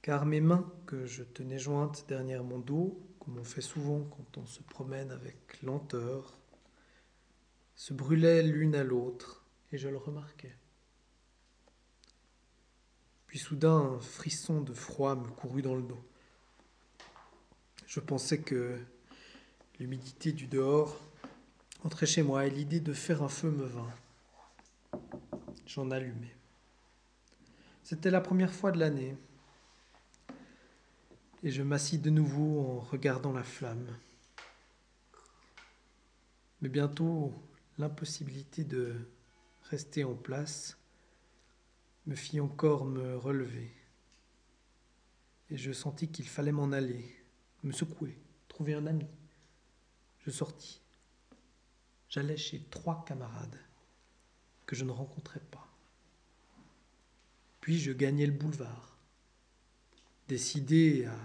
car 0.00 0.26
mes 0.26 0.40
mains, 0.40 0.70
que 0.86 1.06
je 1.06 1.24
tenais 1.24 1.58
jointes 1.58 2.04
derrière 2.08 2.44
mon 2.44 2.58
dos, 2.58 3.00
comme 3.18 3.38
on 3.38 3.44
fait 3.44 3.62
souvent 3.62 4.04
quand 4.04 4.38
on 4.38 4.46
se 4.46 4.62
promène 4.62 5.10
avec 5.10 5.60
lenteur, 5.62 6.38
se 7.74 7.94
brûlaient 7.94 8.42
l'une 8.42 8.74
à 8.74 8.84
l'autre, 8.84 9.44
et 9.72 9.78
je 9.78 9.88
le 9.88 9.96
remarquais. 9.96 10.56
Puis 13.26 13.40
soudain, 13.40 13.76
un 13.76 13.98
frisson 13.98 14.60
de 14.60 14.72
froid 14.72 15.16
me 15.16 15.26
courut 15.26 15.62
dans 15.62 15.74
le 15.74 15.82
dos. 15.82 16.04
Je 17.94 18.00
pensais 18.00 18.40
que 18.40 18.76
l'humidité 19.78 20.32
du 20.32 20.48
dehors 20.48 21.00
entrait 21.84 22.06
chez 22.06 22.24
moi 22.24 22.44
et 22.44 22.50
l'idée 22.50 22.80
de 22.80 22.92
faire 22.92 23.22
un 23.22 23.28
feu 23.28 23.52
me 23.52 23.66
vint. 23.66 23.94
J'en 25.64 25.92
allumai. 25.92 26.34
C'était 27.84 28.10
la 28.10 28.20
première 28.20 28.52
fois 28.52 28.72
de 28.72 28.80
l'année 28.80 29.16
et 31.44 31.52
je 31.52 31.62
m'assis 31.62 31.98
de 31.98 32.10
nouveau 32.10 32.62
en 32.62 32.80
regardant 32.80 33.32
la 33.32 33.44
flamme. 33.44 33.86
Mais 36.62 36.70
bientôt, 36.70 37.32
l'impossibilité 37.78 38.64
de 38.64 38.96
rester 39.70 40.02
en 40.02 40.16
place 40.16 40.76
me 42.08 42.16
fit 42.16 42.40
encore 42.40 42.86
me 42.86 43.16
relever. 43.16 43.70
Et 45.48 45.56
je 45.56 45.70
sentis 45.70 46.08
qu'il 46.08 46.26
fallait 46.26 46.50
m'en 46.50 46.72
aller, 46.72 47.23
me 47.64 47.72
secouer, 47.72 48.18
trouver 48.48 48.74
un 48.74 48.86
ami. 48.86 49.06
Je 50.20 50.30
sortis. 50.30 50.80
J'allais 52.08 52.36
chez 52.36 52.60
trois 52.70 53.04
camarades 53.04 53.58
que 54.66 54.76
je 54.76 54.84
ne 54.84 54.90
rencontrais 54.90 55.42
pas. 55.50 55.68
Puis 57.60 57.78
je 57.78 57.92
gagnai 57.92 58.26
le 58.26 58.32
boulevard, 58.32 58.96
décidé 60.28 61.06
à 61.06 61.16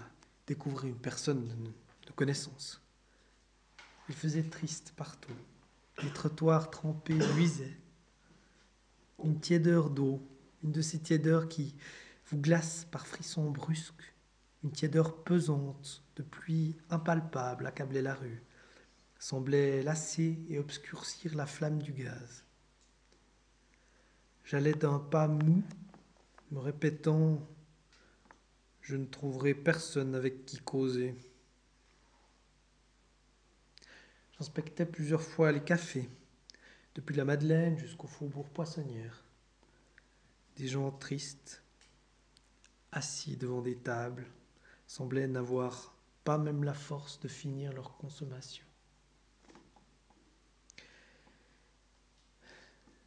découvrir 0.46 0.86
une 0.86 0.98
personne 0.98 1.72
de 2.06 2.12
connaissance. 2.12 2.80
Il 4.08 4.14
faisait 4.14 4.42
triste 4.42 4.92
partout. 4.96 5.36
Les 6.02 6.10
trottoirs 6.10 6.70
trempés 6.70 7.18
luisaient. 7.34 7.76
Une 9.22 9.38
tiédeur 9.38 9.90
d'eau, 9.90 10.26
une 10.64 10.72
de 10.72 10.80
ces 10.80 10.98
tiédeurs 10.98 11.48
qui 11.48 11.74
vous 12.26 12.38
glace 12.38 12.86
par 12.90 13.06
frissons 13.06 13.50
brusques. 13.50 14.14
Une 14.62 14.72
tiédeur 14.72 15.22
pesante 15.24 16.02
de 16.16 16.22
pluie 16.22 16.76
impalpable 16.90 17.66
accablait 17.66 18.02
la 18.02 18.14
rue, 18.14 18.42
semblait 19.18 19.82
lasser 19.82 20.38
et 20.48 20.58
obscurcir 20.58 21.34
la 21.34 21.46
flamme 21.46 21.80
du 21.80 21.92
gaz. 21.92 22.44
J'allais 24.44 24.74
d'un 24.74 24.98
pas 24.98 25.28
mou, 25.28 25.62
me 26.50 26.58
répétant 26.58 27.48
Je 28.82 28.96
ne 28.96 29.06
trouverai 29.06 29.54
personne 29.54 30.14
avec 30.14 30.44
qui 30.44 30.58
causer. 30.58 31.14
J'inspectais 34.38 34.86
plusieurs 34.86 35.22
fois 35.22 35.52
les 35.52 35.62
cafés, 35.62 36.08
depuis 36.94 37.14
la 37.14 37.24
Madeleine 37.24 37.78
jusqu'au 37.78 38.08
faubourg 38.08 38.48
Poissonnière. 38.50 39.24
Des 40.56 40.66
gens 40.66 40.90
tristes, 40.90 41.62
assis 42.92 43.36
devant 43.36 43.62
des 43.62 43.76
tables, 43.76 44.26
semblaient 44.90 45.28
n'avoir 45.28 45.94
pas 46.24 46.36
même 46.36 46.64
la 46.64 46.74
force 46.74 47.20
de 47.20 47.28
finir 47.28 47.72
leur 47.72 47.96
consommation. 47.96 48.64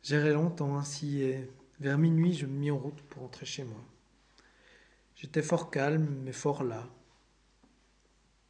J'irai 0.02 0.32
longtemps 0.32 0.78
ainsi 0.78 1.24
et 1.24 1.52
vers 1.82 1.98
minuit 1.98 2.34
je 2.36 2.46
me 2.46 2.58
mis 2.58 2.72
en 2.72 2.78
route 2.78 3.02
pour 3.10 3.24
rentrer 3.24 3.46
chez 3.46 3.66
moi. 3.66 3.84
J'étais 5.18 5.42
fort 5.42 5.72
calme 5.72 6.08
mais 6.24 6.32
fort 6.32 6.64
là. 6.64 6.88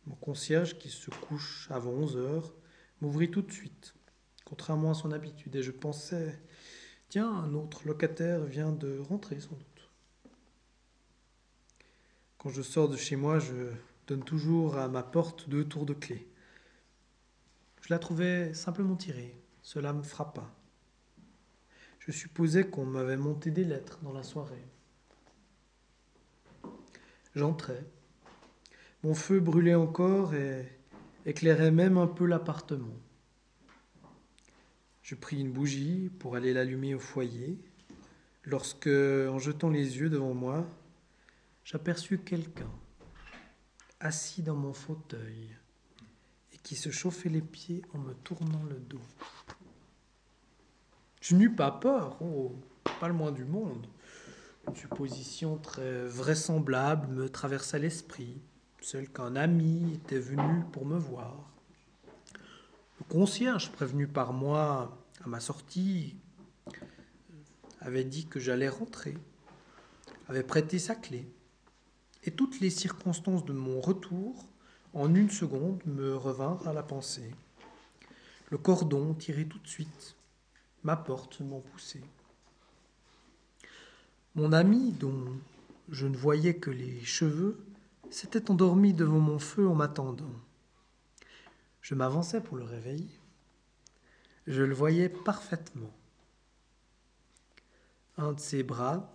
Mon 0.06 0.16
concierge 0.16 0.78
qui 0.78 0.90
se 0.90 1.10
couche 1.10 1.68
avant 1.72 1.90
onze 1.90 2.18
heures 2.18 2.54
m'ouvrit 3.02 3.32
tout 3.32 3.42
de 3.42 3.52
suite, 3.52 3.96
contrairement 4.46 4.92
à 4.92 4.94
son 4.94 5.12
habitude, 5.12 5.56
et 5.56 5.64
je 5.64 5.72
pensais 5.72 6.40
Tiens, 7.10 7.32
un 7.32 7.56
autre 7.56 7.88
locataire 7.88 8.44
vient 8.44 8.72
de 8.72 9.00
rentrer 9.00 9.40
sans 9.40 9.56
doute. 9.56 9.73
Quand 12.44 12.50
je 12.50 12.62
sors 12.62 12.90
de 12.90 12.98
chez 12.98 13.16
moi, 13.16 13.40
je 13.40 13.72
donne 14.06 14.26
toujours 14.26 14.78
à 14.78 14.90
ma 14.90 15.02
porte 15.02 15.48
deux 15.48 15.64
tours 15.64 15.86
de 15.86 15.94
clé. 15.94 16.28
Je 17.80 17.88
la 17.90 18.00
trouvais 18.00 18.54
simplement 18.54 18.98
tirée. 18.98 19.42
Cela 19.62 19.94
me 19.94 20.04
frappa. 20.04 20.54
Je 22.00 22.12
supposais 22.12 22.66
qu'on 22.66 22.86
m'avait 22.86 23.16
monté 23.16 23.50
des 23.50 23.64
lettres 23.64 24.00
dans 24.02 24.12
la 24.12 24.24
soirée. 24.24 24.68
J'entrai. 27.34 27.80
Mon 29.04 29.14
feu 29.14 29.40
brûlait 29.40 29.76
encore 29.76 30.34
et 30.34 30.68
éclairait 31.26 31.72
même 31.72 31.98
un 31.98 32.08
peu 32.08 32.26
l'appartement. 32.26 33.00
Je 35.02 35.16
pris 35.16 35.40
une 35.40 35.54
bougie 35.54 36.12
pour 36.20 36.36
aller 36.36 36.52
l'allumer 36.52 36.94
au 36.94 37.00
foyer, 37.00 37.58
lorsque, 38.44 38.88
en 38.88 39.40
jetant 39.40 39.70
les 39.70 39.98
yeux 39.98 40.10
devant 40.10 40.34
moi, 40.34 40.68
j'aperçus 41.64 42.20
quelqu'un 42.20 42.72
assis 44.00 44.42
dans 44.42 44.56
mon 44.56 44.74
fauteuil 44.74 45.56
et 46.54 46.58
qui 46.58 46.76
se 46.76 46.90
chauffait 46.92 47.30
les 47.30 47.42
pieds 47.42 47.84
en 47.94 48.00
me 48.00 48.14
tournant 48.14 48.64
le 48.64 48.80
dos. 48.80 49.02
Je 51.22 51.36
n'eus 51.36 51.56
pas 51.56 51.72
peur, 51.72 52.18
oh, 52.22 52.54
pas 53.00 53.08
le 53.08 53.14
moins 53.14 53.32
du 53.32 53.46
monde. 53.46 53.88
Une 54.68 54.76
supposition 54.76 55.58
très 55.58 56.06
vraisemblable 56.06 57.08
me 57.08 57.30
traversa 57.30 57.80
l'esprit, 57.80 58.42
celle 58.82 59.10
qu'un 59.10 59.36
ami 59.36 59.94
était 59.94 60.20
venu 60.20 60.64
pour 60.72 60.86
me 60.86 60.98
voir. 60.98 61.50
Le 63.00 63.06
concierge, 63.08 63.72
prévenu 63.72 64.08
par 64.08 64.34
moi 64.34 64.98
à 65.24 65.28
ma 65.28 65.40
sortie, 65.40 66.18
avait 67.80 68.04
dit 68.04 68.26
que 68.26 68.40
j'allais 68.40 68.70
rentrer, 68.70 69.18
avait 70.28 70.44
prêté 70.44 70.80
sa 70.80 70.96
clé, 70.96 71.28
et 72.26 72.32
toutes 72.32 72.60
les 72.60 72.70
circonstances 72.70 73.46
de 73.46 73.54
mon 73.54 73.82
retour, 73.82 74.46
en 74.94 75.14
une 75.14 75.30
seconde, 75.30 75.82
me 75.86 76.16
revinrent 76.16 76.68
à 76.68 76.74
la 76.74 76.84
pensée. 76.84 77.36
Le 78.50 78.58
cordon 78.58 79.14
tiré 79.14 79.46
tout 79.48 79.60
de 79.60 79.68
suite, 79.68 80.16
ma 80.84 80.96
porte 80.96 81.42
m'en 81.42 81.60
poussait. 81.60 82.04
Mon 84.36 84.54
ami, 84.54 84.92
dont 84.92 85.26
je 85.90 86.08
ne 86.08 86.16
voyais 86.16 86.56
que 86.56 86.72
les 86.72 87.04
cheveux, 87.04 87.64
s'était 88.10 88.52
endormi 88.52 88.94
devant 88.94 89.20
mon 89.20 89.40
feu 89.40 89.68
en 89.68 89.76
m'attendant. 89.76 90.32
Je 91.82 91.96
m'avançais 91.96 92.42
pour 92.42 92.58
le 92.58 92.64
réveiller. 92.64 93.20
Je 94.48 94.62
le 94.62 94.74
voyais 94.74 95.10
parfaitement. 95.10 95.92
Un 98.18 98.34
de 98.34 98.40
ses 98.40 98.64
bras 98.64 99.12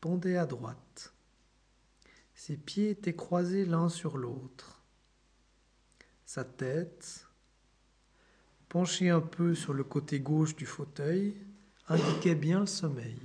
pendait 0.00 0.36
à 0.36 0.46
droite. 0.46 1.12
Ses 2.40 2.56
pieds 2.56 2.88
étaient 2.88 3.14
croisés 3.14 3.66
l'un 3.66 3.90
sur 3.90 4.16
l'autre. 4.16 4.80
Sa 6.24 6.42
tête, 6.42 7.26
penché 8.70 9.10
un 9.10 9.20
peu 9.20 9.54
sur 9.54 9.74
le 9.74 9.84
côté 9.84 10.20
gauche 10.20 10.56
du 10.56 10.64
fauteuil, 10.64 11.36
indiquait 11.86 12.34
bien 12.34 12.60
le 12.60 12.66
sommeil. 12.66 13.20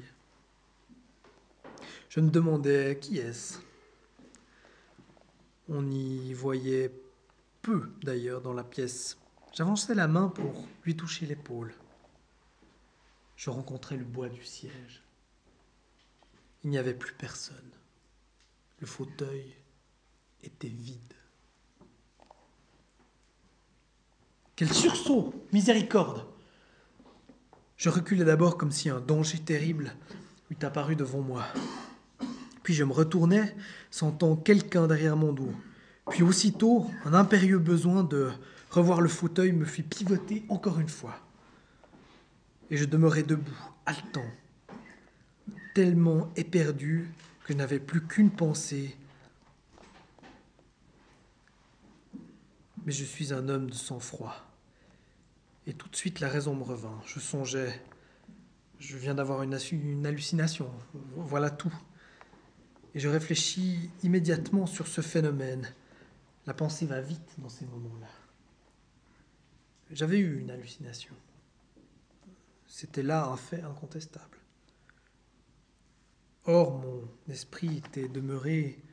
Je 2.10 2.19
me 2.19 2.30
demandais 2.30 2.99
qui 2.99 3.19
est-ce. 3.19 3.60
On 5.69 5.89
y 5.89 6.34
voyait 6.34 6.91
peu 7.62 7.89
d'ailleurs 8.04 8.41
dans 8.41 8.51
la 8.51 8.65
pièce. 8.65 9.17
J'avançais 9.54 9.95
la 9.95 10.10
main 10.10 10.28
pour 10.28 10.67
lui 10.84 10.97
toucher 10.97 11.25
l'épaule. 11.25 11.73
Je 13.38 13.49
rencontrais 13.49 13.95
le 13.95 14.04
bois 14.04 14.28
du 14.28 14.43
siège. 14.43 15.04
Il 16.65 16.69
n'y 16.69 16.78
avait 16.78 16.93
plus 16.93 17.13
personne. 17.13 17.75
Fauteuil 18.86 19.56
était 20.43 20.67
vide. 20.67 21.13
Quel 24.56 24.71
sursaut 24.71 25.34
Miséricorde 25.52 26.26
Je 27.76 27.89
reculais 27.89 28.24
d'abord 28.24 28.58
comme 28.58 28.71
si 28.71 28.89
un 28.89 29.02
danger 29.02 29.39
terrible 29.39 29.93
eût 30.50 30.63
apparu 30.63 30.95
devant 30.95 31.21
moi. 31.21 31.45
Puis 32.63 32.74
je 32.74 32.84
me 32.84 32.93
retournais, 32.93 33.56
sentant 33.91 34.36
quelqu'un 34.36 34.88
derrière 34.88 35.17
mon 35.17 35.34
dos. 35.34 35.52
Puis 36.10 36.24
aussitôt, 36.24 36.88
un 37.04 37.13
impérieux 37.13 37.60
besoin 37.60 38.04
de 38.04 38.32
revoir 38.71 39.02
le 39.02 39.10
fauteuil 39.10 39.52
me 39.52 39.65
fit 39.65 39.84
pivoter 39.84 40.45
encore 40.50 40.80
une 40.80 40.89
fois. 40.89 41.15
Et 42.69 42.78
je 42.78 42.86
demeurai 42.86 43.24
debout, 43.24 43.52
haletant, 43.86 44.26
tellement 45.74 46.32
éperdu 46.36 47.10
que 47.45 47.53
je 47.53 47.58
n'avais 47.58 47.79
plus 47.79 48.05
qu'une 48.05 48.31
pensée 48.31 48.97
mais 52.86 52.91
je 52.91 53.03
suis 53.03 53.34
un 53.34 53.49
homme 53.49 53.69
de 53.69 53.75
sang-froid. 53.75 54.36
Et 55.67 55.73
tout 55.73 55.89
de 55.89 55.95
suite 55.95 56.19
la 56.19 56.29
raison 56.29 56.55
me 56.55 56.63
revint. 56.63 57.01
Je 57.05 57.19
songeais, 57.19 57.81
je 58.79 58.95
viens 58.97 59.15
d'avoir 59.15 59.41
une, 59.41 59.58
une, 59.71 60.05
hallucination, 60.05 60.71
voilà 61.15 61.49
tout. 61.49 61.73
Et 62.93 62.99
je 62.99 63.10
réfléchis 63.10 63.89
immédiatement 64.03 64.67
sur 64.67 64.88
ce 64.88 65.01
phénomène. 65.01 65.73
La 66.45 66.53
pensée 66.53 66.86
va 66.86 67.01
vite 67.01 67.34
dans 67.39 67.49
ces 67.49 67.65
moments-là. 67.65 68.08
J'avais 69.91 70.19
eu 70.19 70.39
une 70.39 70.51
hallucination. 70.51 71.15
C'était 72.67 73.03
là 73.03 73.25
un 73.25 73.38
fait 73.38 73.62
incontestable. 73.62 74.38
Or, 76.47 76.77
mon 76.79 77.08
esprit 77.27 77.77
était 77.77 78.08
demeuré 78.08 78.84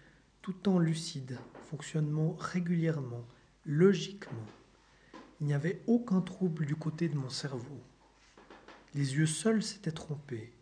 tout 0.40 0.52
temps 0.52 0.78
lucide, 0.78 1.38
fonctionnement 1.68 2.34
régulièrement, 2.38 3.26
Logiquement, 3.64 4.46
il 5.40 5.46
n'y 5.46 5.54
avait 5.54 5.82
aucun 5.86 6.20
trouble 6.20 6.66
du 6.66 6.74
côté 6.74 7.08
de 7.08 7.16
mon 7.16 7.28
cerveau. 7.28 7.80
Les 8.94 9.14
yeux 9.14 9.26
seuls 9.26 9.62
s'étaient 9.62 9.92
trompés, 9.92 10.52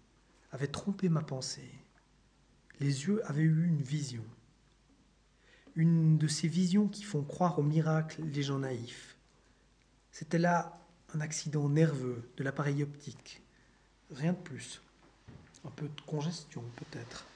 avaient 0.52 0.66
trompé 0.66 1.08
ma 1.08 1.22
pensée. 1.22 1.72
Les 2.78 3.06
yeux 3.06 3.26
avaient 3.26 3.40
eu 3.40 3.66
une 3.66 3.80
vision. 3.80 4.24
Une 5.76 6.18
de 6.18 6.28
ces 6.28 6.46
visions 6.46 6.88
qui 6.88 7.04
font 7.04 7.22
croire 7.22 7.58
au 7.58 7.62
miracle 7.62 8.22
les 8.22 8.42
gens 8.42 8.58
naïfs. 8.58 9.16
C'était 10.10 10.38
là 10.38 10.86
un 11.14 11.22
accident 11.22 11.70
nerveux 11.70 12.30
de 12.36 12.44
l'appareil 12.44 12.82
optique. 12.82 13.42
Rien 14.10 14.34
de 14.34 14.38
plus. 14.38 14.82
Un 15.64 15.70
peu 15.70 15.88
de 15.88 16.00
congestion 16.02 16.62
peut-être. 16.76 17.26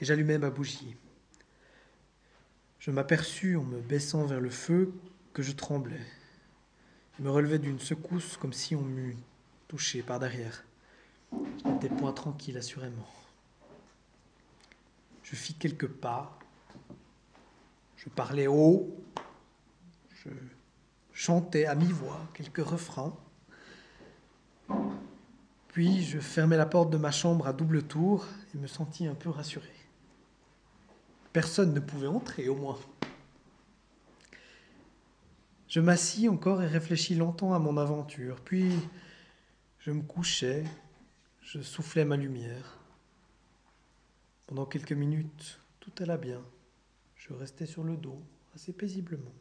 Et 0.00 0.04
j'allumai 0.04 0.38
ma 0.38 0.50
bougie. 0.50 0.96
Je 2.78 2.90
m'aperçus 2.90 3.56
en 3.56 3.64
me 3.64 3.80
baissant 3.80 4.24
vers 4.24 4.40
le 4.40 4.50
feu 4.50 4.92
que 5.32 5.42
je 5.42 5.52
tremblais. 5.52 6.00
Je 7.18 7.22
me 7.22 7.30
relevais 7.30 7.58
d'une 7.58 7.78
secousse 7.78 8.36
comme 8.36 8.52
si 8.52 8.74
on 8.74 8.82
m'eût 8.82 9.16
touché 9.68 10.02
par 10.02 10.18
derrière. 10.18 10.64
Je 11.32 11.68
n'étais 11.68 11.88
point 11.88 12.12
tranquille, 12.12 12.56
assurément. 12.56 13.06
Je 15.22 15.36
fis 15.36 15.54
quelques 15.54 15.86
pas. 15.86 16.38
Je 17.96 18.08
parlais 18.08 18.46
haut. 18.46 18.96
Je 20.14 20.30
chantais 21.12 21.66
à 21.66 21.74
mi-voix 21.74 22.26
quelques 22.34 22.64
refrains. 22.64 23.14
Puis 25.72 26.02
je 26.02 26.18
fermai 26.18 26.56
la 26.56 26.66
porte 26.66 26.90
de 26.90 26.96
ma 26.96 27.12
chambre 27.12 27.46
à 27.46 27.52
double 27.52 27.84
tour 27.84 28.26
et 28.54 28.58
me 28.58 28.66
sentis 28.66 29.06
un 29.06 29.14
peu 29.14 29.30
rassuré. 29.30 29.70
Personne 31.32 31.72
ne 31.72 31.78
pouvait 31.78 32.08
entrer 32.08 32.48
au 32.48 32.56
moins. 32.56 32.78
Je 35.68 35.78
m'assis 35.78 36.28
encore 36.28 36.60
et 36.60 36.66
réfléchis 36.66 37.14
longtemps 37.14 37.54
à 37.54 37.60
mon 37.60 37.76
aventure, 37.76 38.40
puis 38.40 38.72
je 39.78 39.92
me 39.92 40.02
couchais, 40.02 40.64
je 41.42 41.60
soufflais 41.60 42.04
ma 42.04 42.16
lumière. 42.16 42.78
Pendant 44.48 44.66
quelques 44.66 44.90
minutes, 44.90 45.60
tout 45.78 45.92
alla 46.00 46.16
bien. 46.16 46.42
Je 47.14 47.32
restais 47.32 47.66
sur 47.66 47.84
le 47.84 47.96
dos, 47.96 48.20
assez 48.56 48.72
paisiblement. 48.72 49.32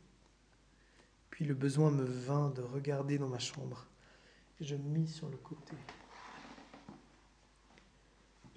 Puis 1.32 1.46
le 1.46 1.56
besoin 1.56 1.90
me 1.90 2.04
vint 2.04 2.52
de 2.52 2.62
regarder 2.62 3.18
dans 3.18 3.30
ma 3.30 3.40
chambre, 3.40 3.88
et 4.62 4.66
je 4.66 4.76
me 4.76 4.90
mis 4.90 5.08
sur 5.08 5.30
le 5.30 5.38
côté. 5.38 5.76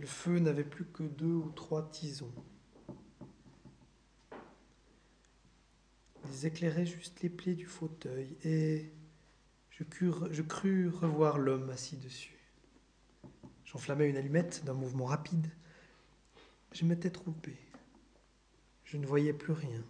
Le 0.03 0.09
feu 0.09 0.41
n'avait 0.41 0.65
plus 0.65 0.85
que 0.85 1.05
deux 1.05 1.27
ou 1.27 1.53
trois 1.53 1.89
tisons. 1.89 2.35
Ils 6.25 6.45
éclairaient 6.45 6.87
juste 6.87 7.23
les 7.23 7.29
plis 7.29 7.55
du 7.55 7.67
fauteuil, 7.67 8.37
et 8.43 8.91
je 9.71 9.85
crus, 10.43 10.89
revoir 10.93 11.39
l'homme 11.39 11.71
assis 11.71 11.97
dessus. 11.99 12.37
J'enflammais 13.65 14.11
une 14.11 14.17
allumette 14.17 14.65
d'un 14.65 14.75
mouvement 14.75 15.05
rapide. 15.05 15.47
Je 16.73 16.85
m'étais 16.85 17.11
trompé. 17.11 17.57
Je 18.83 18.97
ne 18.97 19.07
voyais 19.07 19.33
plus 19.33 19.53
rien. 19.53 19.85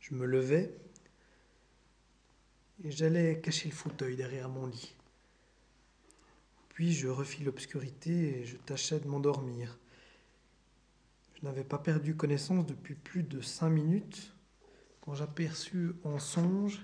Je 0.00 0.12
me 0.16 0.26
levais 0.26 0.74
et 2.82 2.90
j'allais 2.90 3.40
cacher 3.40 3.68
le 3.68 3.76
fauteuil 3.76 4.16
derrière 4.16 4.48
mon 4.48 4.66
lit. 4.66 4.96
Je 6.82 7.08
refis 7.08 7.44
l'obscurité 7.44 8.40
et 8.40 8.44
je 8.46 8.56
tâchais 8.56 9.00
de 9.00 9.06
m'endormir. 9.06 9.78
Je 11.34 11.44
n'avais 11.44 11.62
pas 11.62 11.76
perdu 11.76 12.16
connaissance 12.16 12.64
depuis 12.64 12.94
plus 12.94 13.22
de 13.22 13.42
cinq 13.42 13.68
minutes 13.68 14.32
quand 15.02 15.14
j'aperçus 15.14 15.92
en 16.04 16.18
songe 16.18 16.80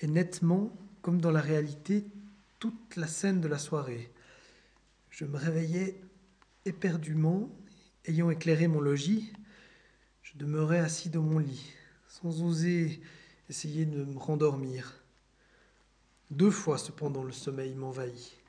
et 0.00 0.08
nettement, 0.08 0.76
comme 1.00 1.22
dans 1.22 1.30
la 1.30 1.40
réalité, 1.40 2.04
toute 2.58 2.96
la 2.96 3.06
scène 3.06 3.40
de 3.40 3.48
la 3.48 3.56
soirée. 3.56 4.12
Je 5.08 5.24
me 5.24 5.38
réveillais 5.38 6.02
éperdument, 6.66 7.48
ayant 8.04 8.28
éclairé 8.28 8.68
mon 8.68 8.80
logis. 8.80 9.32
Je 10.22 10.36
demeurais 10.36 10.80
assis 10.80 11.08
dans 11.08 11.22
mon 11.22 11.38
lit, 11.38 11.72
sans 12.08 12.42
oser 12.42 13.00
essayer 13.48 13.86
de 13.86 14.04
me 14.04 14.18
rendormir. 14.18 15.02
Deux 16.30 16.50
fois 16.50 16.76
cependant 16.76 17.24
le 17.24 17.32
sommeil 17.32 17.74
m'envahit. 17.74 18.43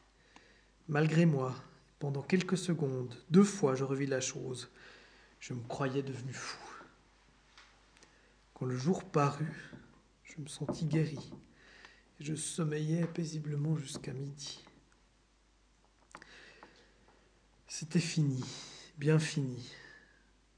Malgré 0.88 1.25
moi, 1.25 1.55
pendant 1.97 2.21
quelques 2.21 2.57
secondes, 2.57 3.15
deux 3.31 3.43
fois 3.43 3.73
je 3.73 3.83
revis 3.83 4.05
la 4.05 4.21
chose. 4.21 4.69
Je 5.39 5.53
me 5.53 5.63
croyais 5.67 6.03
devenu 6.03 6.31
fou. 6.31 6.59
Quand 8.53 8.65
le 8.65 8.77
jour 8.77 9.03
parut, 9.03 9.71
je 10.23 10.39
me 10.39 10.47
sentis 10.47 10.86
guéri 10.86 11.19
et 12.19 12.23
je 12.23 12.36
sommeillais 12.36 13.05
paisiblement 13.07 13.75
jusqu'à 13.77 14.13
midi. 14.13 14.63
C'était 17.67 17.99
fini, 17.99 18.43
bien 18.97 19.19
fini. 19.19 19.71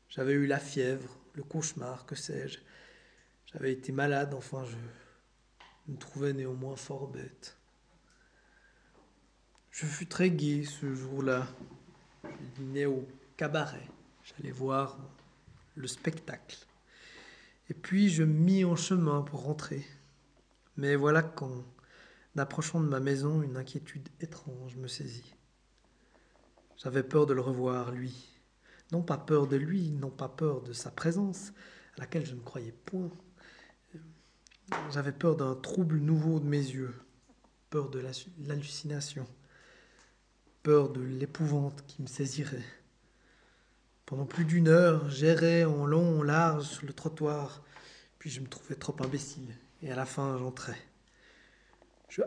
J'avais 0.09 0.33
eu 0.33 0.45
la 0.45 0.59
fièvre, 0.59 1.17
le 1.33 1.43
cauchemar, 1.43 2.05
que 2.05 2.15
sais-je. 2.15 2.59
J'avais 3.45 3.71
été 3.71 3.91
malade, 3.91 4.33
enfin 4.33 4.65
je 4.65 4.75
me 5.91 5.97
trouvais 5.97 6.33
néanmoins 6.33 6.75
fort 6.75 7.07
bête. 7.07 7.56
Je 9.77 9.85
fus 9.85 10.07
très 10.07 10.31
gai 10.31 10.63
ce 10.63 10.91
jour-là. 10.91 11.47
Je 12.23 12.47
dînais 12.55 12.87
au 12.87 13.07
cabaret. 13.37 13.87
J'allais 14.23 14.49
voir 14.49 14.97
le 15.75 15.85
spectacle. 15.85 16.57
Et 17.69 17.75
puis 17.75 18.09
je 18.09 18.23
mis 18.23 18.65
en 18.65 18.75
chemin 18.75 19.21
pour 19.21 19.43
rentrer. 19.43 19.85
Mais 20.77 20.95
voilà 20.95 21.21
qu'en 21.21 21.63
approchant 22.37 22.79
de 22.79 22.87
ma 22.87 22.99
maison, 22.99 23.43
une 23.43 23.55
inquiétude 23.55 24.09
étrange 24.19 24.75
me 24.77 24.87
saisit. 24.87 25.35
J'avais 26.77 27.03
peur 27.03 27.27
de 27.27 27.35
le 27.35 27.41
revoir, 27.41 27.91
lui. 27.91 28.39
Non 28.91 29.03
pas 29.03 29.19
peur 29.19 29.45
de 29.45 29.57
lui, 29.57 29.91
non 29.91 30.09
pas 30.09 30.27
peur 30.27 30.63
de 30.63 30.73
sa 30.73 30.89
présence, 30.89 31.53
à 31.97 32.01
laquelle 32.01 32.25
je 32.25 32.33
ne 32.33 32.41
croyais 32.41 32.73
point. 32.87 33.11
J'avais 34.89 35.11
peur 35.11 35.35
d'un 35.35 35.53
trouble 35.53 35.99
nouveau 35.99 36.39
de 36.39 36.45
mes 36.45 36.57
yeux, 36.57 36.95
peur 37.69 37.91
de 37.91 38.03
l'hallucination, 38.39 39.27
peur 40.67 40.89
de 40.89 40.99
l'épouvante 40.99 41.85
qui 41.87 42.01
me 42.01 42.07
saisirait. 42.07 42.65
Pendant 44.05 44.25
plus 44.25 44.43
d'une 44.43 44.67
heure, 44.67 45.09
j'errais 45.09 45.63
en 45.63 45.85
long, 45.85 46.19
en 46.19 46.23
large 46.23 46.65
sur 46.65 46.85
le 46.85 46.91
trottoir, 46.91 47.63
puis 48.19 48.29
je 48.29 48.41
me 48.41 48.47
trouvais 48.47 48.75
trop 48.75 48.93
imbécile, 48.99 49.55
et 49.81 49.89
à 49.93 49.95
la 49.95 50.05
fin 50.05 50.37
j'entrais. 50.37 50.75
Je 52.09 52.21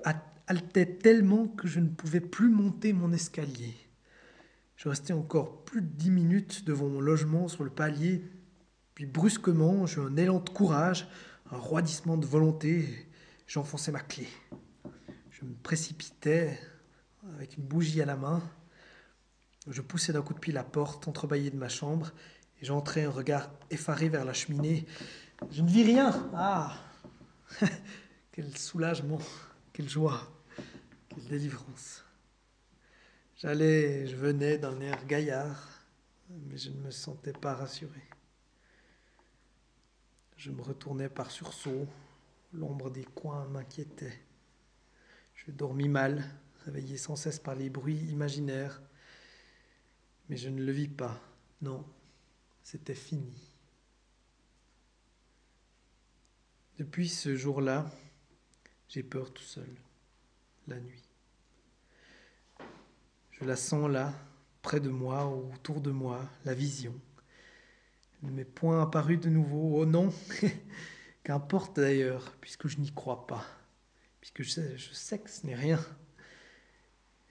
haletais 0.46 0.86
tellement 0.86 1.48
que 1.48 1.68
je 1.68 1.80
ne 1.80 1.90
pouvais 1.90 2.22
plus 2.22 2.48
monter 2.48 2.94
mon 2.94 3.12
escalier. 3.12 3.76
Je 4.76 4.88
restais 4.88 5.12
encore 5.12 5.62
plus 5.66 5.82
de 5.82 5.88
dix 5.88 6.10
minutes 6.10 6.64
devant 6.64 6.88
mon 6.88 7.02
logement 7.02 7.46
sur 7.46 7.62
le 7.62 7.68
palier, 7.68 8.24
puis 8.94 9.04
brusquement 9.04 9.84
j'eus 9.84 10.00
un 10.00 10.16
élan 10.16 10.40
de 10.40 10.48
courage, 10.48 11.08
un 11.52 11.58
roidissement 11.58 12.16
de 12.16 12.24
volonté, 12.24 13.06
j'enfonçai 13.46 13.92
ma 13.92 14.00
clé. 14.00 14.26
Je 15.30 15.44
me 15.44 15.52
précipitais 15.62 16.58
avec 17.34 17.56
une 17.56 17.64
bougie 17.64 18.00
à 18.00 18.06
la 18.06 18.16
main, 18.16 18.42
je 19.68 19.82
poussai 19.82 20.12
d'un 20.12 20.22
coup 20.22 20.34
de 20.34 20.38
pied 20.38 20.52
la 20.52 20.64
porte 20.64 21.06
entrebâillée 21.06 21.50
de 21.50 21.56
ma 21.56 21.68
chambre 21.68 22.12
et 22.60 22.64
j'entrai 22.64 23.04
un 23.04 23.10
regard 23.10 23.50
effaré 23.70 24.08
vers 24.08 24.24
la 24.24 24.32
cheminée. 24.32 24.86
Je 25.50 25.62
ne 25.62 25.68
vis 25.68 25.84
rien. 25.84 26.30
Ah 26.34 26.76
Quel 28.32 28.56
soulagement, 28.56 29.18
quelle 29.72 29.88
joie, 29.88 30.20
quelle 31.08 31.26
délivrance. 31.26 32.04
J'allais, 33.36 34.06
je 34.06 34.16
venais 34.16 34.58
d'un 34.58 34.80
air 34.80 35.04
gaillard, 35.06 35.68
mais 36.28 36.56
je 36.56 36.70
ne 36.70 36.76
me 36.76 36.90
sentais 36.90 37.32
pas 37.32 37.54
rassuré. 37.54 38.02
Je 40.36 40.50
me 40.50 40.62
retournais 40.62 41.08
par 41.08 41.30
sursaut, 41.30 41.86
l'ombre 42.52 42.90
des 42.90 43.04
coins 43.04 43.46
m'inquiétait. 43.48 44.22
Je 45.34 45.50
dormis 45.50 45.88
mal, 45.88 46.24
réveillé 46.64 46.96
sans 46.96 47.16
cesse 47.16 47.38
par 47.38 47.54
les 47.54 47.70
bruits 47.70 48.06
imaginaires 48.10 48.80
mais 50.30 50.36
je 50.36 50.48
ne 50.48 50.62
le 50.62 50.72
vis 50.72 50.88
pas. 50.88 51.20
Non, 51.60 51.84
c'était 52.62 52.94
fini. 52.94 53.34
Depuis 56.78 57.08
ce 57.08 57.34
jour-là, 57.34 57.90
j'ai 58.88 59.02
peur 59.02 59.34
tout 59.34 59.42
seul, 59.42 59.68
la 60.68 60.78
nuit. 60.78 61.02
Je 63.32 63.44
la 63.44 63.56
sens 63.56 63.90
là, 63.90 64.14
près 64.62 64.78
de 64.78 64.88
moi, 64.88 65.26
autour 65.26 65.80
de 65.80 65.90
moi, 65.90 66.30
la 66.44 66.54
vision. 66.54 66.94
Elle 68.22 68.30
ne 68.30 68.34
m'est 68.36 68.44
point 68.44 68.80
apparue 68.80 69.18
de 69.18 69.28
nouveau. 69.28 69.80
Oh 69.80 69.84
non 69.84 70.14
Qu'importe 71.24 71.76
d'ailleurs, 71.76 72.36
puisque 72.40 72.68
je 72.68 72.78
n'y 72.78 72.92
crois 72.92 73.26
pas, 73.26 73.44
puisque 74.20 74.42
je 74.42 74.50
sais, 74.50 74.78
je 74.78 74.94
sais 74.94 75.18
que 75.18 75.28
ce 75.28 75.44
n'est 75.44 75.56
rien. 75.56 75.84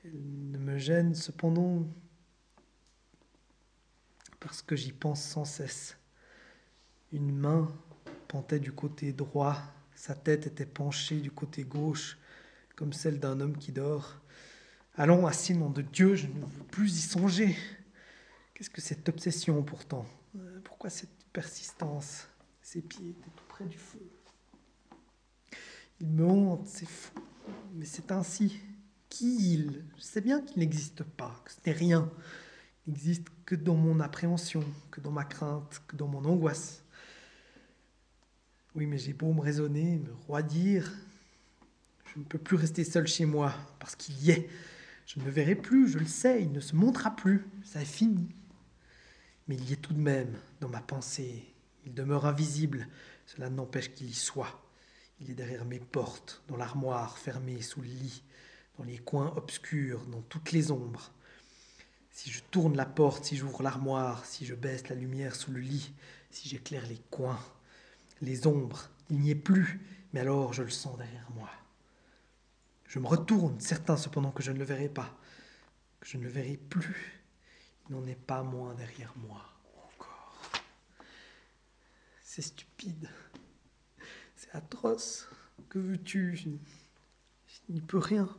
Elle 0.06 0.52
ne 0.52 0.58
me 0.58 0.78
gêne 0.78 1.14
cependant 1.14 1.86
parce 4.40 4.62
que 4.62 4.76
j'y 4.76 4.94
pense 4.94 5.22
sans 5.22 5.44
cesse. 5.44 5.98
Une 7.12 7.36
main 7.36 7.68
pentait 8.30 8.60
du 8.60 8.72
côté 8.72 9.12
droit, 9.12 9.62
sa 9.96 10.16
tête 10.16 10.48
était 10.48 10.66
penchée 10.66 11.20
du 11.20 11.32
côté 11.32 11.64
gauche, 11.64 12.18
comme 12.78 12.94
celle 12.94 13.20
d'un 13.20 13.42
homme 13.42 13.58
qui 13.58 13.74
dort. 13.74 14.22
Allons, 14.96 15.28
assis, 15.28 15.54
nom 15.54 15.70
de 15.70 15.82
Dieu, 15.82 16.16
je 16.16 16.28
ne 16.28 16.40
veux 16.40 16.64
plus 16.72 16.98
y 16.98 17.02
songer. 17.02 17.58
Qu'est-ce 18.54 18.70
que 18.70 18.82
cette 18.82 19.10
obsession 19.10 19.62
pourtant? 19.64 20.06
Pourquoi 20.64 20.90
cette 20.90 21.26
persistance? 21.34 22.28
Ses 22.62 22.82
pieds 22.82 23.10
étaient 23.10 23.32
tout 23.36 23.44
près 23.50 23.66
du 23.66 23.78
feu. 23.78 24.00
Il 26.00 26.08
me 26.08 26.26
hante, 26.26 26.66
c'est 26.68 26.88
fou, 26.88 27.12
mais 27.74 27.86
c'est 27.86 28.12
ainsi. 28.12 28.62
Qui 29.10 29.54
il 29.54 29.86
Je 29.98 30.02
sais 30.02 30.22
bien 30.22 30.42
qu'il 30.42 30.60
n'existe 30.60 31.04
pas, 31.04 31.42
que 31.44 31.52
ce 31.52 31.58
n'est 31.66 31.74
rien 31.74 32.10
n'existe 32.90 33.28
que 33.46 33.56
dans 33.56 33.76
mon 33.76 34.00
appréhension, 34.00 34.64
que 34.92 35.00
dans 35.02 35.12
ma 35.12 35.24
crainte, 35.24 35.82
que 35.88 35.96
dans 35.96 36.08
mon 36.08 36.26
angoisse. 36.26 36.84
Oui, 38.76 38.86
mais 38.88 38.98
j'ai 38.98 39.14
beau 39.14 39.34
me 39.34 39.42
raisonner, 39.42 39.98
me 39.98 40.14
roidir, 40.28 40.92
je 42.14 42.20
ne 42.20 42.24
peux 42.24 42.38
plus 42.38 42.58
rester 42.58 42.84
seul 42.84 43.08
chez 43.08 43.26
moi, 43.26 43.54
parce 43.80 43.96
qu'il 43.96 44.20
y 44.24 44.32
est. 44.32 44.50
Je 45.06 45.20
ne 45.20 45.26
le 45.26 45.32
verrai 45.32 45.56
plus, 45.56 45.88
je 45.88 46.00
le 46.00 46.06
sais, 46.06 46.42
il 46.42 46.52
ne 46.52 46.60
se 46.60 46.76
montrera 46.76 47.16
plus, 47.16 47.46
ça 47.64 47.82
est 47.82 47.86
fini. 47.86 48.30
Mais 49.48 49.56
il 49.56 49.70
y 49.70 49.74
est 49.74 49.82
tout 49.82 49.94
de 49.94 50.00
même 50.00 50.36
dans 50.60 50.70
ma 50.70 50.82
pensée, 50.82 51.54
il 51.86 51.94
demeure 51.94 52.26
invisible, 52.26 52.88
cela 53.26 53.50
n'empêche 53.50 53.94
qu'il 53.94 54.10
y 54.10 54.14
soit. 54.14 54.64
Il 55.20 55.30
est 55.30 55.36
derrière 55.36 55.66
mes 55.66 55.80
portes, 55.80 56.44
dans 56.48 56.58
l'armoire 56.58 57.18
fermée 57.18 57.62
sous 57.62 57.82
le 57.82 57.88
lit, 57.88 58.24
dans 58.80 58.86
les 58.86 58.98
coins 58.98 59.34
obscurs, 59.36 60.06
dans 60.06 60.22
toutes 60.22 60.54
les 60.54 60.72
ombres. 60.72 61.12
Si 62.12 62.32
je 62.32 62.42
tourne 62.50 62.78
la 62.78 62.86
porte, 62.86 63.26
si 63.26 63.36
j'ouvre 63.36 63.62
l'armoire, 63.62 64.26
si 64.26 64.46
je 64.46 64.56
baisse 64.56 64.88
la 64.88 64.96
lumière 64.96 65.36
sous 65.36 65.52
le 65.52 65.60
lit, 65.60 65.94
si 66.32 66.48
j'éclaire 66.48 66.88
les 66.88 67.02
coins, 67.12 67.40
les 68.22 68.48
ombres, 68.48 68.90
il 69.10 69.20
n'y 69.20 69.32
est 69.32 69.36
plus, 69.36 69.82
mais 70.14 70.22
alors 70.22 70.54
je 70.54 70.64
le 70.64 70.70
sens 70.70 70.98
derrière 70.98 71.30
moi. 71.32 71.50
Je 72.88 73.00
me 73.00 73.08
retourne, 73.08 73.60
certain 73.60 73.98
cependant 73.98 74.32
que 74.32 74.42
je 74.42 74.52
ne 74.52 74.58
le 74.58 74.64
verrai 74.64 74.90
pas, 74.90 75.14
que 76.00 76.08
je 76.08 76.18
ne 76.18 76.24
le 76.24 76.30
verrai 76.30 76.56
plus. 76.56 77.22
Il 77.90 77.96
n'en 77.96 78.08
est 78.08 78.16
pas 78.16 78.44
moins 78.44 78.76
derrière 78.76 79.14
moi 79.18 79.44
encore. 79.76 80.38
C'est 82.24 82.42
stupide. 82.42 83.10
C'est 84.38 84.56
atroce. 84.56 85.28
Que 85.68 85.80
veux-tu? 85.80 86.38
Je 86.38 86.50
n'y 87.68 87.82
peux 87.82 87.98
rien. 87.98 88.30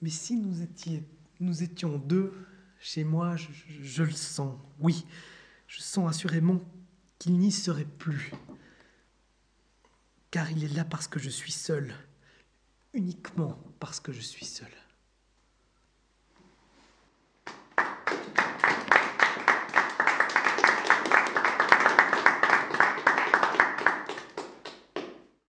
Mais 0.00 0.10
si 0.10 0.36
nous, 0.36 1.62
étions, 1.62 1.98
deux, 1.98 2.32
chez 2.80 3.04
moi, 3.04 3.36
je, 3.36 3.48
je, 3.82 4.02
le 4.02 4.10
sens. 4.10 4.58
Oui, 4.80 5.06
je 5.68 5.80
sens 5.80 6.08
assurément 6.08 6.60
qu'il 7.18 7.38
n'y 7.38 7.52
serait 7.52 7.84
plus. 7.84 8.32
Car 10.30 10.50
il 10.50 10.64
est 10.64 10.74
là 10.74 10.84
parce 10.84 11.06
que 11.06 11.20
je 11.20 11.30
suis 11.30 11.52
seul. 11.52 11.94
Uniquement 12.94 13.58
parce 13.78 14.00
que 14.00 14.12
je 14.12 14.20
suis 14.20 14.44
seul. 14.44 14.70